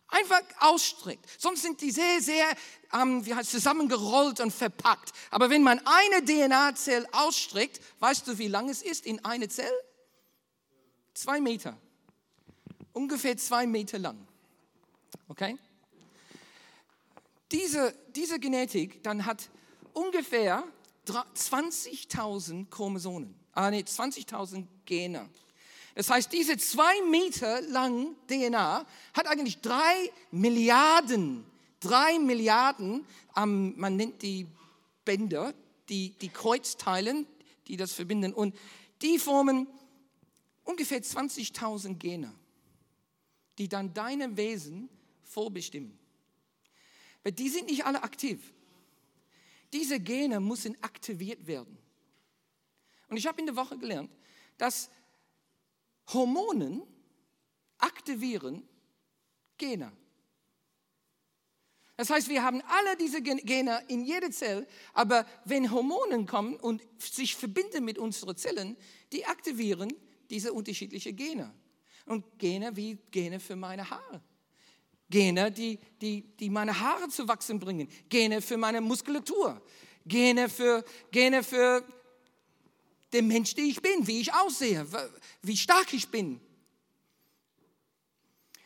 einfach 0.08 0.42
ausstreckt, 0.60 1.26
sonst 1.38 1.62
sind 1.62 1.82
die 1.82 1.92
sehr, 1.92 2.22
sehr 2.22 2.48
ähm, 2.94 3.26
wie 3.26 3.36
heißt, 3.36 3.52
zusammengerollt 3.52 4.40
und 4.40 4.52
verpackt. 4.52 5.12
Aber 5.32 5.50
wenn 5.50 5.64
man 5.64 5.80
eine 5.86 6.26
DNA-Zelle 6.26 7.08
ausstreckt, 7.12 7.80
weißt 8.00 8.28
du, 8.28 8.38
wie 8.38 8.48
lang 8.48 8.70
es 8.70 8.82
ist 8.82 9.06
in 9.06 9.24
eine 9.24 9.48
Zelle? 9.48 9.70
Zwei 11.14 11.40
Meter. 11.40 11.78
Ungefähr 12.94 13.38
zwei 13.38 13.68
Meter 13.68 14.00
lang. 14.00 14.28
Okay? 15.28 15.58
Diese, 17.52 17.96
diese 18.16 18.40
Genetik 18.40 19.04
dann 19.04 19.26
hat 19.26 19.50
ungefähr 19.94 20.64
20.000 21.06 22.70
Chromosomen, 22.70 23.39
ah, 23.54 23.70
nee, 23.72 23.82
20.000 23.82 24.66
Gene. 24.86 25.30
Das 25.96 26.10
heißt, 26.10 26.32
diese 26.32 26.58
zwei 26.58 27.02
Meter 27.10 27.62
lang 27.62 28.16
DNA 28.28 28.86
hat 29.14 29.28
eigentlich 29.28 29.60
drei 29.60 30.12
Milliarden, 30.32 31.44
drei 31.80 32.20
Milliarden, 32.20 33.06
ähm, 33.36 33.74
man 33.78 33.96
nennt 33.96 34.22
die 34.22 34.48
Bänder, 35.04 35.54
die, 35.90 36.12
die 36.22 36.30
Kreuzteilen, 36.30 37.26
die 37.68 37.78
das 37.78 37.94
verbinden. 37.94 38.34
Und 38.34 38.56
die 39.02 39.20
formen 39.20 39.68
ungefähr 40.64 41.02
20.000 41.02 41.96
Gene, 41.96 42.34
die 43.58 43.68
dann 43.68 43.94
deine 43.94 44.38
Wesen 44.38 44.90
vorbestimmen. 45.24 45.98
Weil 47.24 47.34
die 47.34 47.50
sind 47.50 47.70
nicht 47.70 47.86
alle 47.86 48.04
aktiv. 48.04 48.54
Diese 49.74 50.00
Gene 50.00 50.40
müssen 50.40 50.82
aktiviert 50.82 51.46
werden. 51.46 51.78
Und 53.10 53.18
ich 53.18 53.28
habe 53.28 53.40
in 53.40 53.48
der 53.48 53.56
Woche 53.56 53.78
gelernt, 53.78 54.12
dass 54.58 54.90
Hormonen 56.14 56.84
aktivieren 57.78 58.68
Gene. 59.58 59.92
Das 61.98 62.10
heißt, 62.10 62.30
wir 62.30 62.44
haben 62.44 62.62
alle 62.62 62.96
diese 62.96 63.22
Gene 63.22 63.84
in 63.90 64.06
jeder 64.06 64.32
Zelle, 64.32 64.66
aber 64.94 65.26
wenn 65.44 65.70
Hormonen 65.70 66.26
kommen 66.26 66.56
und 66.56 66.82
sich 66.98 67.36
verbinden 67.36 67.84
mit 67.84 67.98
unseren 67.98 68.38
Zellen, 68.38 68.78
die 69.12 69.26
aktivieren 69.26 69.92
diese 70.30 70.54
unterschiedlichen 70.54 71.16
Gene. 71.16 71.54
Und 72.06 72.40
Gene 72.40 72.76
wie 72.76 72.98
Gene 73.12 73.40
für 73.40 73.58
meine 73.58 73.90
Haare. 73.90 74.24
Gene, 75.10 75.52
die, 75.52 75.78
die, 76.02 76.22
die 76.38 76.50
meine 76.50 76.80
Haare 76.80 77.10
zu 77.10 77.28
wachsen 77.28 77.60
bringen. 77.60 77.90
Gene 78.08 78.42
für 78.42 78.58
meine 78.58 78.80
Muskulatur. 78.80 79.62
Gene 80.06 80.48
für, 80.48 80.86
Gene 81.12 81.44
für 81.44 81.84
den 83.14 83.28
Mensch, 83.28 83.56
der 83.56 83.66
ich 83.66 83.82
bin, 83.82 84.08
wie 84.08 84.22
ich 84.22 84.34
aussehe, 84.34 84.86
wie 85.42 85.58
stark 85.58 85.94
ich 85.94 86.10
bin. 86.10 86.40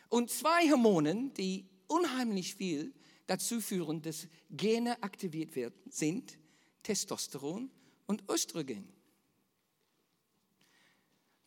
Und 0.08 0.30
zwei 0.30 0.70
Hormonen, 0.70 1.32
die 1.34 1.66
unheimlich 1.86 2.54
viel 2.54 2.94
dazu 3.26 3.60
führen, 3.60 4.02
dass 4.02 4.28
Gene 4.50 5.02
aktiviert 5.02 5.56
werden, 5.56 5.74
sind 5.88 6.38
Testosteron 6.82 7.70
und 8.06 8.22
Östrogen 8.30 8.94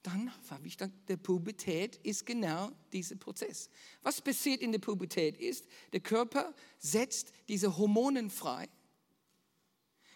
dann 0.08 0.32
habe 0.50 0.66
ich 0.68 0.78
dann, 0.78 0.94
der 1.10 1.18
Pubertät 1.18 1.98
ist 1.98 2.26
genau 2.26 2.72
dieser 2.94 3.18
Prozess. 3.18 3.70
Was 4.04 4.22
passiert 4.22 4.62
in 4.62 4.72
der 4.72 4.80
Pubertät 4.80 5.38
ist, 5.38 5.66
der 5.92 6.00
Körper 6.00 6.56
setzt 6.80 7.34
diese 7.50 7.78
Hormonen 7.78 8.30
frei. 8.30 8.70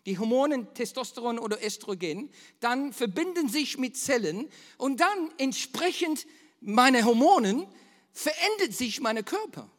Die 0.05 0.17
Hormonen 0.17 0.73
Testosteron 0.73 1.37
oder 1.37 1.63
Östrogen, 1.63 2.31
dann 2.59 2.93
verbinden 2.93 3.49
sich 3.49 3.77
mit 3.77 3.97
Zellen 3.97 4.49
und 4.77 4.99
dann 4.99 5.31
entsprechend 5.37 6.25
meine 6.59 7.05
Hormonen 7.05 7.67
verändert 8.11 8.73
sich 8.73 8.99
mein 8.99 9.23
Körper. 9.23 9.69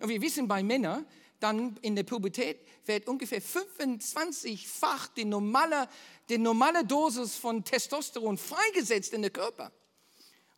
Und 0.00 0.08
wir 0.08 0.20
wissen 0.20 0.48
bei 0.48 0.62
Männern, 0.62 1.06
dann 1.38 1.76
in 1.82 1.96
der 1.96 2.04
Pubertät 2.04 2.60
wird 2.84 3.08
ungefähr 3.08 3.42
25-fach 3.42 5.08
die 5.14 5.24
normale, 5.24 5.88
die 6.28 6.38
normale 6.38 6.84
Dosis 6.84 7.36
von 7.36 7.64
Testosteron 7.64 8.38
freigesetzt 8.38 9.12
in 9.12 9.22
der 9.22 9.30
Körper. 9.30 9.72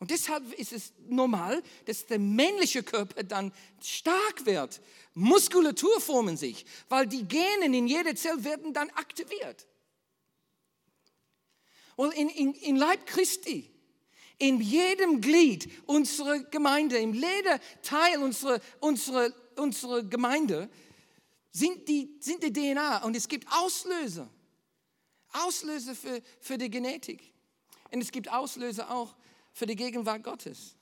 Und 0.00 0.10
deshalb 0.10 0.52
ist 0.54 0.72
es 0.72 0.92
normal, 1.08 1.62
dass 1.86 2.06
der 2.06 2.18
männliche 2.18 2.82
Körper 2.82 3.22
dann 3.22 3.52
stark 3.82 4.44
wird. 4.44 4.80
Muskulatur 5.14 6.00
formen 6.00 6.36
sich, 6.36 6.66
weil 6.88 7.06
die 7.06 7.26
Gene 7.26 7.66
in 7.66 7.86
jeder 7.86 8.14
Zelle 8.16 8.44
werden 8.44 8.72
dann 8.74 8.90
aktiviert. 8.90 9.66
Und 11.96 12.12
in, 12.14 12.28
in, 12.28 12.54
in 12.54 12.76
Leib 12.76 13.06
Christi, 13.06 13.70
in 14.38 14.60
jedem 14.60 15.20
Glied 15.20 15.70
unserer 15.86 16.40
Gemeinde, 16.40 16.98
in 16.98 17.14
jedem 17.14 17.60
Teil 17.82 18.18
unserer, 18.18 18.60
unserer 18.80 19.32
unsere 19.58 20.06
Gemeinde 20.06 20.68
sind 21.50 21.88
die, 21.88 22.16
sind 22.20 22.42
die 22.42 22.52
DNA 22.52 23.04
und 23.04 23.16
es 23.16 23.28
gibt 23.28 23.46
Auslöser. 23.52 24.28
Auslöser 25.32 25.94
für, 25.94 26.22
für 26.40 26.58
die 26.58 26.70
Genetik. 26.70 27.32
Und 27.90 28.00
es 28.00 28.10
gibt 28.10 28.30
Auslöser 28.30 28.90
auch 28.90 29.14
für 29.54 29.64
die 29.64 29.74
Gegenwart 29.74 30.22
Gottes. 30.22 30.76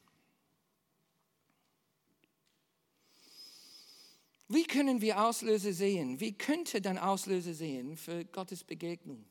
Wie 4.49 4.65
können 4.65 5.01
wir 5.01 5.23
Auslöser 5.23 5.73
sehen? 5.73 6.19
Wie 6.19 6.33
könnte 6.33 6.81
dann 6.81 6.99
Auslöser 6.99 7.55
sehen 7.55 7.97
für 7.97 8.25
Gottes 8.25 8.65
Begegnung? 8.65 9.25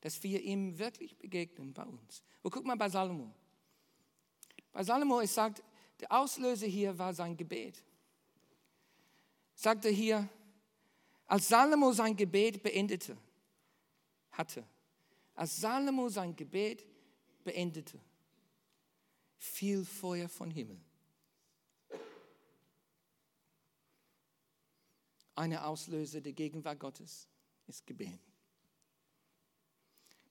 Dass 0.00 0.22
wir 0.22 0.40
ihm 0.40 0.78
wirklich 0.78 1.18
begegnen 1.18 1.72
bei 1.72 1.84
uns. 1.84 2.22
Und 2.42 2.52
guck 2.52 2.64
mal 2.64 2.76
bei 2.76 2.88
Salomo. 2.88 3.34
Bei 4.70 4.84
Salomo, 4.84 5.20
es 5.20 5.34
sagt, 5.34 5.64
der 5.98 6.12
Auslöser 6.12 6.68
hier 6.68 6.96
war 6.96 7.12
sein 7.12 7.36
Gebet 7.36 7.82
sagt 9.62 9.84
er 9.84 9.92
hier, 9.92 10.28
als 11.26 11.48
Salomo 11.48 11.92
sein 11.92 12.16
Gebet 12.16 12.62
beendete, 12.62 13.16
hatte, 14.32 14.64
als 15.34 15.60
Salomo 15.60 16.08
sein 16.08 16.34
Gebet 16.34 16.84
beendete, 17.44 17.98
fiel 19.42 19.84
Feuer 19.84 20.28
von 20.28 20.52
Himmel. 20.52 20.80
Eine 25.34 25.64
Auslöser 25.64 26.20
der 26.20 26.32
Gegenwart 26.32 26.78
Gottes 26.78 27.26
ist 27.66 27.84
Gebet. 27.84 28.20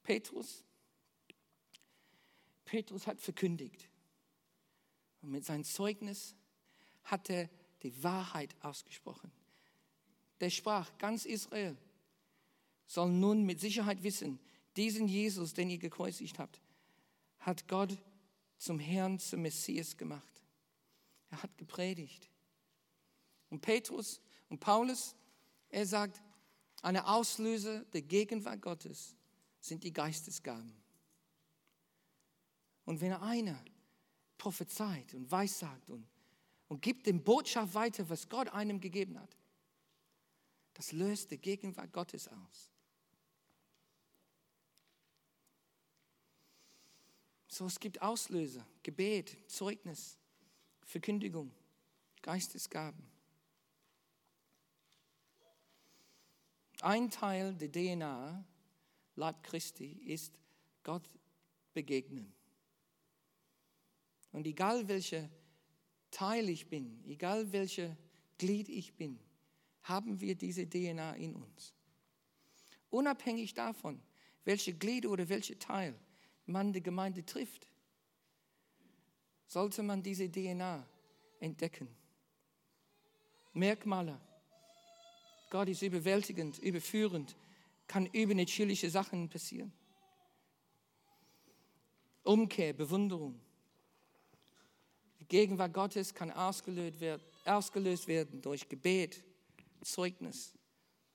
Petrus, 0.01 0.63
Petrus 2.63 3.05
hat 3.05 3.19
verkündigt 3.19 3.89
und 5.21 5.31
mit 5.31 5.43
seinem 5.43 5.65
Zeugnis 5.65 6.33
hat 7.03 7.29
er 7.29 7.49
die 7.83 8.01
Wahrheit 8.01 8.55
ausgesprochen. 8.61 9.29
Der 10.39 10.49
sprach, 10.49 10.97
ganz 10.97 11.25
Israel 11.25 11.77
soll 12.87 13.11
nun 13.11 13.43
mit 13.43 13.59
Sicherheit 13.59 14.03
wissen, 14.03 14.39
diesen 14.77 15.09
Jesus, 15.09 15.53
den 15.53 15.69
ihr 15.69 15.79
gekreuzigt 15.79 16.39
habt, 16.39 16.61
hat 17.39 17.67
Gott 17.67 17.97
zum 18.61 18.77
Herrn, 18.77 19.17
zum 19.17 19.41
Messias 19.41 19.97
gemacht. 19.97 20.43
Er 21.31 21.41
hat 21.41 21.57
gepredigt. 21.57 22.29
Und 23.49 23.59
Petrus 23.61 24.21
und 24.49 24.59
Paulus, 24.59 25.15
er 25.69 25.87
sagt, 25.87 26.21
eine 26.83 27.07
Auslöser 27.07 27.83
der 27.85 28.03
Gegenwart 28.03 28.61
Gottes 28.61 29.15
sind 29.59 29.83
die 29.83 29.91
Geistesgaben. 29.91 30.75
Und 32.85 33.01
wenn 33.01 33.13
einer 33.13 33.63
prophezeit 34.37 35.11
und 35.15 35.31
weissagt 35.31 35.89
und, 35.89 36.07
und 36.67 36.83
gibt 36.83 37.07
den 37.07 37.23
Botschaft 37.23 37.73
weiter, 37.73 38.07
was 38.09 38.29
Gott 38.29 38.49
einem 38.49 38.79
gegeben 38.79 39.19
hat, 39.19 39.35
das 40.75 40.91
löst 40.91 41.31
die 41.31 41.39
Gegenwart 41.39 41.91
Gottes 41.91 42.27
aus. 42.27 42.69
So, 47.53 47.65
es 47.65 47.81
gibt 47.81 48.01
Auslöser, 48.01 48.65
Gebet, 48.81 49.35
Zeugnis, 49.45 50.17
Verkündigung, 50.85 51.51
Geistesgaben. 52.21 53.03
Ein 56.79 57.11
Teil 57.11 57.53
der 57.55 57.69
DNA, 57.69 58.45
Leib 59.17 59.43
Christi, 59.43 59.91
ist 60.05 60.39
Gott 60.81 61.03
begegnen. 61.73 62.31
Und 64.31 64.47
egal 64.47 64.87
welcher 64.87 65.29
Teil 66.09 66.47
ich 66.47 66.69
bin, 66.69 67.03
egal 67.03 67.51
welcher 67.51 67.97
Glied 68.37 68.69
ich 68.69 68.93
bin, 68.93 69.19
haben 69.83 70.21
wir 70.21 70.35
diese 70.35 70.69
DNA 70.69 71.15
in 71.15 71.35
uns. 71.35 71.73
Unabhängig 72.89 73.53
davon, 73.53 74.01
welche 74.45 74.73
Glied 74.73 75.05
oder 75.05 75.27
welcher 75.27 75.59
Teil 75.59 75.99
man 76.45 76.73
die 76.73 76.81
Gemeinde 76.81 77.25
trifft, 77.25 77.67
sollte 79.47 79.83
man 79.83 80.01
diese 80.01 80.29
DNA 80.29 80.85
entdecken. 81.39 81.87
Merkmale. 83.53 84.19
Gott 85.49 85.67
ist 85.67 85.81
überwältigend, 85.81 86.57
überführend, 86.59 87.35
kann 87.87 88.05
übernatürliche 88.05 88.89
Sachen 88.89 89.27
passieren. 89.27 89.73
Umkehr, 92.23 92.71
Bewunderung. 92.71 93.41
Die 95.19 95.25
Gegenwart 95.25 95.73
Gottes 95.73 96.13
kann 96.13 96.31
ausgelöst 96.31 97.01
werden, 97.01 97.23
ausgelöst 97.43 98.07
werden 98.07 98.41
durch 98.41 98.69
Gebet, 98.69 99.21
Zeugnis 99.81 100.53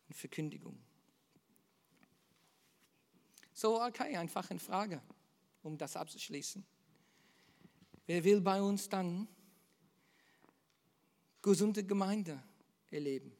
und 0.08 0.14
Verkündigung. 0.14 0.78
So, 3.54 3.80
okay, 3.82 4.16
einfach 4.16 4.50
eine 4.50 4.60
Frage 4.60 5.00
um 5.66 5.76
das 5.76 5.96
abzuschließen. 5.96 6.64
Wer 8.06 8.24
will 8.24 8.40
bei 8.40 8.62
uns 8.62 8.88
dann 8.88 9.28
gesunde 11.42 11.84
Gemeinde 11.84 12.42
erleben? 12.90 13.32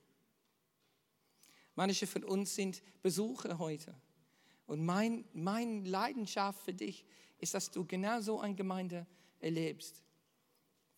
Manche 1.76 2.06
von 2.06 2.24
uns 2.24 2.54
sind 2.54 2.82
Besucher 3.02 3.58
heute. 3.58 3.94
Und 4.66 4.84
mein, 4.84 5.24
meine 5.32 5.88
Leidenschaft 5.88 6.60
für 6.60 6.74
dich 6.74 7.04
ist, 7.38 7.54
dass 7.54 7.70
du 7.70 7.84
genau 7.84 8.20
so 8.20 8.40
eine 8.40 8.54
Gemeinde 8.54 9.06
erlebst, 9.38 10.02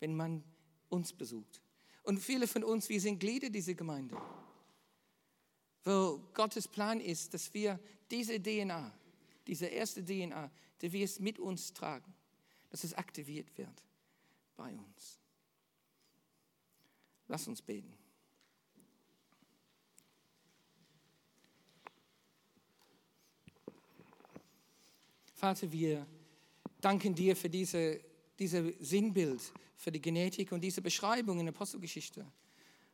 wenn 0.01 0.16
man 0.16 0.43
uns 0.89 1.12
besucht. 1.12 1.61
Und 2.05 2.18
viele 2.18 2.47
von 2.47 2.64
uns, 2.64 2.89
wir 2.89 3.01
sind 3.01 3.18
Glieder 3.18 3.51
dieser 3.51 3.74
Gemeinde, 3.74 4.16
wo 5.85 6.20
Gottes 6.33 6.66
Plan 6.66 7.01
ist, 7.01 7.35
dass 7.35 7.53
wir 7.53 7.79
diese 8.11 8.41
DNA, 8.41 8.95
diese 9.47 9.66
erste 9.66 10.03
DNA, 10.03 10.51
die 10.81 10.93
wir 10.93 11.05
es 11.05 11.18
mit 11.18 11.39
uns 11.39 11.72
tragen, 11.72 12.14
dass 12.70 12.85
es 12.85 12.95
aktiviert 12.95 13.57
wird 13.57 13.85
bei 14.57 14.72
uns. 14.72 15.18
Lass 17.29 17.47
uns 17.47 17.61
beten. 17.62 17.95
Vater, 25.35 25.70
wir 25.70 26.05
danken 26.81 27.14
dir 27.14 27.37
für 27.37 27.49
diese, 27.49 28.01
diese 28.39 28.74
Sinnbild, 28.81 29.41
für 29.76 29.93
die 29.93 30.01
Genetik 30.01 30.51
und 30.51 30.61
diese 30.61 30.83
Beschreibung 30.83 31.39
in 31.39 31.47
der 31.47 31.55
Apostelgeschichte. 31.55 32.26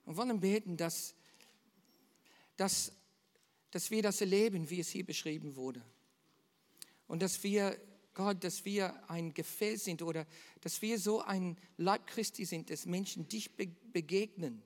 Und 0.04 0.16
wollen 0.16 0.38
beten, 0.38 0.76
dass, 0.76 1.14
dass, 2.56 2.92
dass 3.70 3.90
wir 3.90 4.02
das 4.02 4.20
erleben, 4.20 4.68
wie 4.68 4.80
es 4.80 4.90
hier 4.90 5.06
beschrieben 5.06 5.56
wurde. 5.56 5.82
Und 7.06 7.22
dass 7.22 7.42
wir, 7.42 7.78
Gott, 8.14 8.42
dass 8.44 8.64
wir 8.64 9.08
ein 9.10 9.34
Gefäß 9.34 9.84
sind 9.84 10.02
oder 10.02 10.26
dass 10.60 10.80
wir 10.82 10.98
so 10.98 11.20
ein 11.20 11.56
Leib 11.76 12.06
Christi 12.06 12.44
sind, 12.44 12.70
dass 12.70 12.86
Menschen 12.86 13.28
dich 13.28 13.50
begegnen 13.56 14.62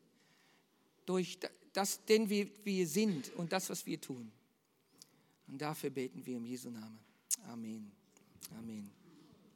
durch 1.07 1.39
das, 1.72 2.05
denn 2.05 2.28
wir, 2.28 2.49
wir 2.64 2.86
sind 2.86 3.32
und 3.34 3.53
das, 3.53 3.70
was 3.70 3.86
wir 3.86 4.01
tun. 4.01 4.30
Und 5.47 5.59
dafür 5.61 5.91
beten 5.91 6.24
wir 6.26 6.36
im 6.36 6.45
Jesu 6.45 6.70
Namen. 6.70 6.99
Amen. 7.45 7.91
Amen. 8.59 8.97